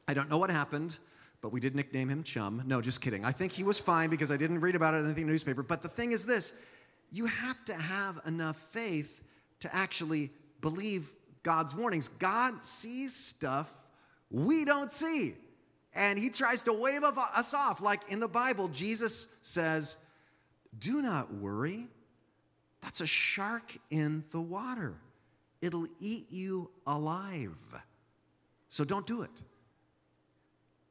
I 0.07 0.15
don't 0.15 0.29
know 0.29 0.39
what 0.39 0.51
happened, 0.51 0.99
but 1.41 1.53
we 1.53 1.59
did 1.59 1.75
nickname 1.75 2.09
him 2.09 2.23
Chum. 2.23 2.63
No, 2.67 2.81
just 2.81 3.01
kidding. 3.01 3.25
I 3.25 3.33
think 3.33 3.53
he 3.53 3.65
was 3.65 3.79
fine 3.79 4.11
because 4.11 4.31
I 4.31 4.37
didn't 4.37 4.61
read 4.61 4.75
about 4.75 4.95
it 4.95 4.99
in 4.99 5.07
anything 5.07 5.23
in 5.23 5.29
the 5.29 5.33
newspaper. 5.33 5.63
But 5.63 5.81
the 5.81 5.89
thing 5.89 6.13
is 6.13 6.27
this 6.27 6.53
you 7.11 7.25
have 7.27 7.65
to 7.65 7.75
have 7.75 8.21
enough 8.27 8.57
faith 8.57 9.18
to 9.61 9.75
actually 9.75 10.31
believe 10.61 11.09
God's 11.43 11.75
warnings. 11.75 12.09
God 12.09 12.63
sees 12.63 13.15
stuff 13.15 13.73
we 14.31 14.65
don't 14.65 14.93
see 14.93 15.35
and 15.95 16.19
he 16.19 16.31
tries 16.31 16.63
to 16.65 16.73
wave 16.73 17.03
us 17.03 17.55
off. 17.55 17.81
Like 17.81 18.01
in 18.11 18.21
the 18.21 18.29
Bible, 18.29 18.69
Jesus 18.69 19.27
says, 19.43 19.97
Do 20.79 21.03
not 21.03 21.33
worry. 21.35 21.87
That's 22.83 23.01
a 23.01 23.07
shark 23.07 23.77
in 23.91 24.25
the 24.31 24.41
water, 24.41 24.95
it'll 25.61 25.87
eat 26.01 26.27
you 26.31 26.71
alive. 26.87 27.59
So 28.69 28.85
don't 28.85 29.07
do 29.07 29.23
it. 29.23 29.31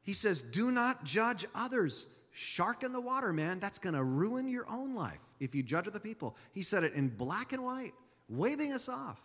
He 0.04 0.14
says, 0.14 0.42
Do 0.42 0.72
not 0.72 1.04
judge 1.04 1.46
others. 1.56 2.08
Shark 2.32 2.84
in 2.84 2.94
the 2.94 3.02
water, 3.02 3.34
man, 3.34 3.60
that's 3.60 3.80
to 3.96 4.04
ruin 4.04 4.48
your 4.48 4.70
own 4.70 4.94
life 4.94 5.24
if 5.40 5.56
you 5.56 5.64
judge 5.64 5.88
other 5.88 6.00
people. 6.00 6.36
He 6.54 6.62
said 6.62 6.84
it 6.84 6.94
in 6.94 7.08
black 7.08 7.52
and 7.52 7.64
white, 7.64 7.94
waving 8.30 8.74
us 8.74 8.90
off. 8.90 9.20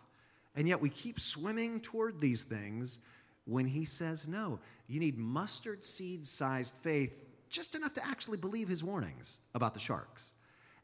And 0.55 0.67
yet 0.67 0.81
we 0.81 0.89
keep 0.89 1.19
swimming 1.19 1.79
toward 1.79 2.19
these 2.19 2.43
things 2.43 2.99
when 3.45 3.65
he 3.65 3.85
says 3.85 4.27
no. 4.27 4.59
You 4.87 4.99
need 4.99 5.17
mustard 5.17 5.83
seed 5.83 6.25
sized 6.25 6.73
faith, 6.81 7.25
just 7.49 7.75
enough 7.75 7.93
to 7.93 8.05
actually 8.05 8.37
believe 8.37 8.67
his 8.67 8.83
warnings 8.83 9.39
about 9.55 9.73
the 9.73 9.79
sharks. 9.79 10.33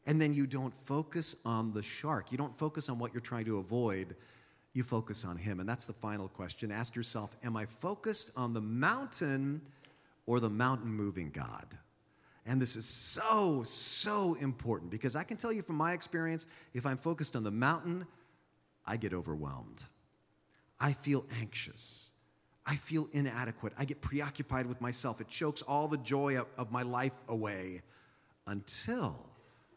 And 0.06 0.20
then 0.20 0.32
you 0.32 0.46
don't 0.46 0.74
focus 0.86 1.36
on 1.44 1.72
the 1.72 1.82
shark. 1.82 2.32
You 2.32 2.38
don't 2.38 2.56
focus 2.56 2.88
on 2.88 2.98
what 2.98 3.12
you're 3.12 3.20
trying 3.20 3.44
to 3.44 3.58
avoid. 3.58 4.16
You 4.72 4.82
focus 4.82 5.24
on 5.24 5.36
him. 5.36 5.60
And 5.60 5.68
that's 5.68 5.84
the 5.84 5.92
final 5.92 6.28
question. 6.28 6.72
Ask 6.72 6.96
yourself 6.96 7.36
Am 7.44 7.56
I 7.56 7.66
focused 7.66 8.32
on 8.36 8.54
the 8.54 8.60
mountain 8.60 9.60
or 10.26 10.40
the 10.40 10.50
mountain 10.50 10.90
moving 10.90 11.30
God? 11.30 11.66
And 12.50 12.60
this 12.60 12.74
is 12.74 12.84
so, 12.84 13.62
so 13.62 14.34
important 14.40 14.90
because 14.90 15.14
I 15.14 15.22
can 15.22 15.36
tell 15.36 15.52
you 15.52 15.62
from 15.62 15.76
my 15.76 15.92
experience 15.92 16.46
if 16.74 16.84
I'm 16.84 16.96
focused 16.96 17.36
on 17.36 17.44
the 17.44 17.50
mountain, 17.52 18.04
I 18.84 18.96
get 18.96 19.14
overwhelmed. 19.14 19.84
I 20.80 20.92
feel 20.92 21.24
anxious. 21.40 22.10
I 22.66 22.74
feel 22.74 23.08
inadequate. 23.12 23.72
I 23.78 23.84
get 23.84 24.00
preoccupied 24.00 24.66
with 24.66 24.80
myself. 24.80 25.20
It 25.20 25.28
chokes 25.28 25.62
all 25.62 25.86
the 25.86 25.98
joy 25.98 26.38
of, 26.58 26.72
my 26.72 26.82
life 26.82 27.14
away 27.28 27.82
until 28.48 29.30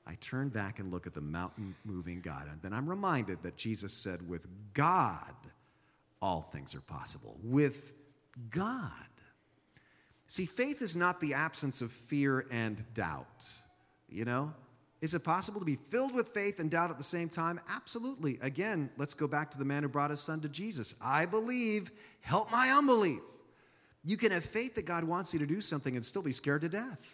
I 0.07 0.15
turn 0.15 0.49
back 0.49 0.79
and 0.79 0.91
look 0.91 1.05
at 1.05 1.13
the 1.13 1.21
mountain 1.21 1.75
moving 1.85 2.21
God. 2.21 2.47
And 2.51 2.59
then 2.63 2.73
I'm 2.73 2.89
reminded 2.89 3.43
that 3.43 3.55
Jesus 3.55 3.93
said, 3.93 4.27
with 4.27 4.47
God, 4.73 5.35
all 6.23 6.41
things 6.41 6.73
are 6.73 6.81
possible. 6.81 7.37
With 7.43 7.93
God. 8.49 9.12
See, 10.33 10.47
faith 10.47 10.81
is 10.81 10.95
not 10.95 11.19
the 11.19 11.35
absence 11.35 11.81
of 11.81 11.91
fear 11.91 12.47
and 12.49 12.83
doubt, 12.95 13.45
you 14.09 14.25
know? 14.25 14.51
Is 14.99 15.13
it 15.13 15.23
possible 15.23 15.59
to 15.59 15.65
be 15.65 15.75
filled 15.75 16.15
with 16.15 16.29
faith 16.29 16.59
and 16.59 16.71
doubt 16.71 16.89
at 16.89 16.97
the 16.97 17.03
same 17.03 17.29
time? 17.29 17.59
Absolutely. 17.69 18.39
Again, 18.41 18.89
let's 18.97 19.13
go 19.13 19.27
back 19.27 19.51
to 19.51 19.59
the 19.59 19.63
man 19.63 19.83
who 19.83 19.89
brought 19.89 20.09
his 20.09 20.21
son 20.21 20.41
to 20.41 20.49
Jesus. 20.49 20.95
I 20.99 21.27
believe, 21.27 21.91
help 22.21 22.51
my 22.51 22.73
unbelief. 22.75 23.19
You 24.03 24.17
can 24.17 24.31
have 24.31 24.43
faith 24.43 24.73
that 24.73 24.87
God 24.87 25.03
wants 25.03 25.33
you 25.33 25.39
to 25.39 25.45
do 25.45 25.61
something 25.61 25.95
and 25.95 26.03
still 26.03 26.23
be 26.23 26.31
scared 26.31 26.61
to 26.61 26.69
death. 26.69 27.13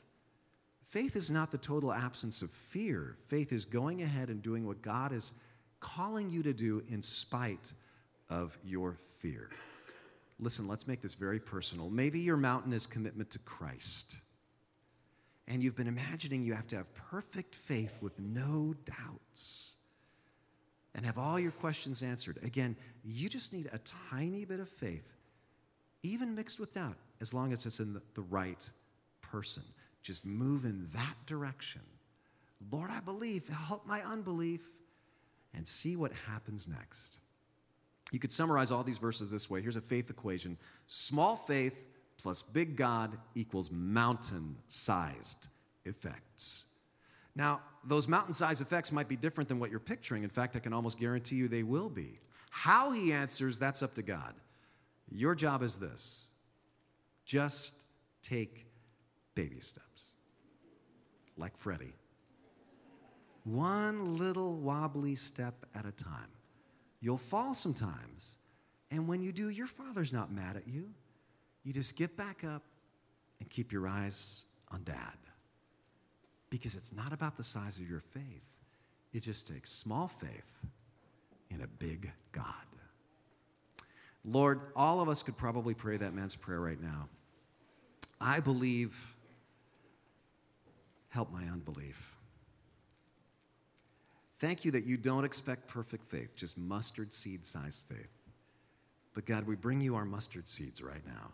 Faith 0.86 1.18
is 1.18 1.30
not 1.30 1.52
the 1.52 1.58
total 1.58 1.92
absence 1.92 2.42
of 2.42 2.50
fear. 2.50 3.18
Faith 3.28 3.52
is 3.52 3.66
going 3.66 4.02
ahead 4.02 4.30
and 4.30 4.42
doing 4.42 4.66
what 4.66 4.82
God 4.82 5.12
is 5.12 5.34
calling 5.82 6.30
you 6.30 6.42
to 6.44 6.54
do 6.54 6.84
in 6.88 7.02
spite 7.02 7.74
of 8.30 8.58
your 8.64 8.96
fear. 9.18 9.50
Listen, 10.40 10.68
let's 10.68 10.88
make 10.88 11.02
this 11.02 11.16
very 11.16 11.40
personal. 11.40 11.90
Maybe 11.90 12.20
your 12.20 12.38
mountain 12.38 12.74
is 12.74 12.86
commitment 12.86 13.30
to 13.32 13.40
Christ 13.40 14.22
and 15.50 15.64
you've 15.64 15.76
been 15.76 15.88
imagining 15.88 16.44
you 16.44 16.54
have 16.54 16.68
to 16.68 16.78
have 16.78 16.94
perfect 16.94 17.56
faith 17.56 17.98
with 18.02 18.20
no 18.20 18.76
doubts 18.86 19.76
and 20.94 21.06
have 21.06 21.18
all 21.18 21.40
your 21.40 21.52
questions 21.52 22.04
answered. 22.04 22.38
Again, 22.44 22.76
you 23.04 23.30
just 23.30 23.52
need 23.52 23.68
a 23.74 23.80
tiny 24.12 24.46
bit 24.46 24.60
of 24.60 24.70
faith, 24.70 25.18
even 26.04 26.36
mixed 26.36 26.60
with 26.60 26.76
doubt, 26.76 26.98
as 27.20 27.34
long 27.34 27.52
as 27.52 27.66
it's 27.66 27.80
in 27.80 27.94
the, 27.94 28.02
the 28.14 28.22
right 28.22 28.70
person. 29.22 29.64
Just 30.04 30.26
move 30.26 30.66
in 30.66 30.88
that 30.94 31.16
direction. 31.26 31.82
Lord, 32.72 32.92
I 32.92 33.00
believe, 33.00 33.48
help 33.48 33.88
my 33.88 34.02
unbelief, 34.02 34.62
and 35.56 35.68
see 35.68 35.96
what 35.96 36.12
happens 36.28 36.68
next. 36.68 37.18
You 38.12 38.20
could 38.20 38.32
summarize 38.32 38.72
all 38.72 38.84
these 38.84 38.98
verses 38.98 39.30
this 39.30 39.50
way. 39.50 39.62
Here's 39.62 39.76
a 39.76 39.82
faith 39.82 40.10
equation 40.10 40.58
small 40.88 41.36
faith 41.36 41.86
plus 42.18 42.42
big 42.42 42.76
God 42.76 43.18
equals 43.36 43.72
mountain 43.72 44.58
sized 44.68 45.48
effects. 45.86 46.66
Now, 47.36 47.62
those 47.86 48.08
mountain 48.08 48.34
sized 48.34 48.62
effects 48.62 48.92
might 48.92 49.08
be 49.08 49.16
different 49.16 49.48
than 49.48 49.60
what 49.60 49.72
you're 49.72 49.80
picturing. 49.80 50.24
In 50.24 50.30
fact, 50.30 50.56
I 50.56 50.60
can 50.60 50.74
almost 50.74 51.00
guarantee 51.00 51.36
you 51.36 51.48
they 51.48 51.64
will 51.64 51.90
be. 51.90 52.20
How 52.50 52.92
he 52.92 53.14
answers, 53.14 53.58
that's 53.58 53.82
up 53.82 53.94
to 53.96 54.02
God. 54.02 54.34
Your 55.12 55.36
job 55.36 55.64
is 55.64 55.78
this 55.78 56.28
just 57.26 57.86
take 58.22 58.66
baby 59.36 59.60
steps, 59.60 60.16
like 61.38 61.56
Freddie. 61.56 61.94
One 63.46 64.18
little 64.18 64.58
wobbly 64.58 65.16
step 65.16 65.66
at 65.74 65.86
a 65.86 65.92
time. 65.92 66.30
You'll 67.02 67.18
fall 67.18 67.56
sometimes, 67.56 68.36
and 68.92 69.08
when 69.08 69.22
you 69.22 69.32
do, 69.32 69.50
your 69.50 69.68
father's 69.68 70.12
not 70.12 70.32
mad 70.32 70.58
at 70.58 70.68
you. 70.68 70.90
You 71.64 71.74
just 71.74 71.96
get 71.96 72.18
back 72.18 72.44
up 72.44 72.64
and 73.40 73.50
keep 73.50 73.72
your 73.72 73.88
eyes 73.88 74.46
on 74.72 74.84
dad. 74.84 75.16
Because 76.50 76.76
it's 76.76 76.92
not 76.92 77.14
about 77.14 77.38
the 77.38 77.44
size 77.44 77.78
of 77.78 77.90
your 77.90 78.00
faith, 78.00 78.50
it 79.14 79.22
just 79.22 79.48
takes 79.48 79.72
small 79.72 80.08
faith 80.08 80.58
in 81.50 81.62
a 81.62 81.68
big 81.68 82.12
God. 82.32 82.46
Lord, 84.26 84.60
all 84.76 85.00
of 85.00 85.10
us 85.10 85.24
could 85.24 85.38
probably 85.38 85.74
pray 85.74 85.98
that 85.98 86.14
man's 86.14 86.36
prayer 86.36 86.60
right 86.60 86.82
now. 86.82 87.08
I 88.20 88.42
believe, 88.42 89.16
help 91.10 91.32
my 91.32 91.44
unbelief. 91.46 92.16
Thank 94.40 94.64
you 94.66 94.72
that 94.72 94.86
you 94.86 94.98
don't 94.98 95.26
expect 95.26 95.68
perfect 95.68 96.06
faith, 96.06 96.36
just 96.36 96.58
mustard 96.58 97.14
seed 97.14 97.46
sized 97.46 97.84
faith. 97.88 98.10
But 99.14 99.26
God, 99.26 99.46
we 99.46 99.56
bring 99.56 99.82
you 99.82 99.96
our 99.96 100.06
mustard 100.06 100.48
seeds 100.48 100.82
right 100.82 101.06
now. 101.06 101.34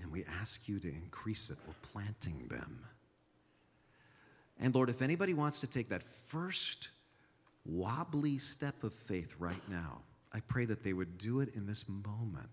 And 0.00 0.10
we 0.10 0.24
ask 0.40 0.66
you 0.66 0.78
to 0.78 0.88
increase 0.88 1.50
it. 1.50 1.58
We're 1.66 1.74
planting 1.82 2.46
them. 2.48 2.80
And 4.58 4.74
Lord, 4.74 4.88
if 4.88 5.02
anybody 5.02 5.34
wants 5.34 5.60
to 5.60 5.66
take 5.66 5.90
that 5.90 6.02
first 6.02 6.88
wobbly 7.66 8.38
step 8.38 8.82
of 8.82 8.94
faith 8.94 9.34
right 9.38 9.68
now, 9.68 9.98
I 10.32 10.40
pray 10.40 10.64
that 10.66 10.82
they 10.82 10.92
would 10.92 11.18
do 11.18 11.40
it 11.40 11.54
in 11.54 11.66
this 11.66 11.86
moment 11.88 12.48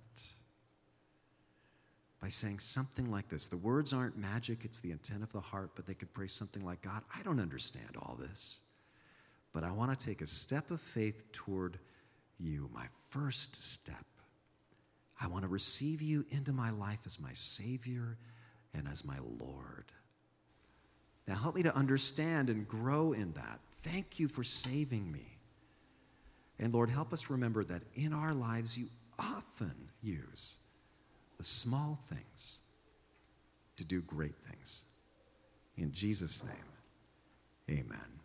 by 2.21 2.29
saying 2.29 2.59
something 2.59 3.11
like 3.11 3.29
this. 3.29 3.47
The 3.47 3.57
words 3.57 3.93
aren't 3.93 4.17
magic, 4.17 4.65
it's 4.65 4.79
the 4.79 4.91
intent 4.91 5.21
of 5.23 5.31
the 5.31 5.39
heart, 5.39 5.71
but 5.75 5.85
they 5.85 5.93
could 5.93 6.13
pray 6.13 6.27
something 6.27 6.65
like 6.65 6.81
God, 6.81 7.03
I 7.15 7.21
don't 7.23 7.39
understand 7.39 7.95
all 7.97 8.17
this, 8.19 8.61
but 9.53 9.63
I 9.63 9.71
want 9.71 9.97
to 9.97 10.05
take 10.05 10.21
a 10.21 10.27
step 10.27 10.71
of 10.71 10.81
faith 10.81 11.31
toward 11.31 11.79
you, 12.39 12.69
my 12.73 12.85
first 13.09 13.55
step. 13.55 14.05
I 15.19 15.27
want 15.27 15.43
to 15.43 15.47
receive 15.47 16.01
you 16.01 16.25
into 16.29 16.53
my 16.53 16.69
life 16.69 16.99
as 17.05 17.19
my 17.19 17.33
Savior 17.33 18.17
and 18.73 18.87
as 18.87 19.03
my 19.03 19.17
Lord. 19.39 19.85
Now, 21.27 21.35
help 21.35 21.55
me 21.55 21.63
to 21.63 21.75
understand 21.75 22.49
and 22.49 22.67
grow 22.67 23.13
in 23.13 23.33
that. 23.33 23.59
Thank 23.81 24.19
you 24.19 24.27
for 24.27 24.43
saving 24.43 25.11
me. 25.11 25.37
And 26.59 26.73
Lord, 26.73 26.89
help 26.89 27.13
us 27.13 27.29
remember 27.29 27.63
that 27.65 27.83
in 27.95 28.13
our 28.13 28.33
lives 28.33 28.77
you 28.77 28.87
often 29.19 29.89
use 30.01 30.57
the 31.37 31.43
small 31.43 31.99
things 32.09 32.59
to 33.77 33.85
do 33.85 34.01
great 34.01 34.35
things. 34.49 34.83
In 35.77 35.91
Jesus' 35.91 36.43
name, 36.43 37.79
amen. 37.79 38.16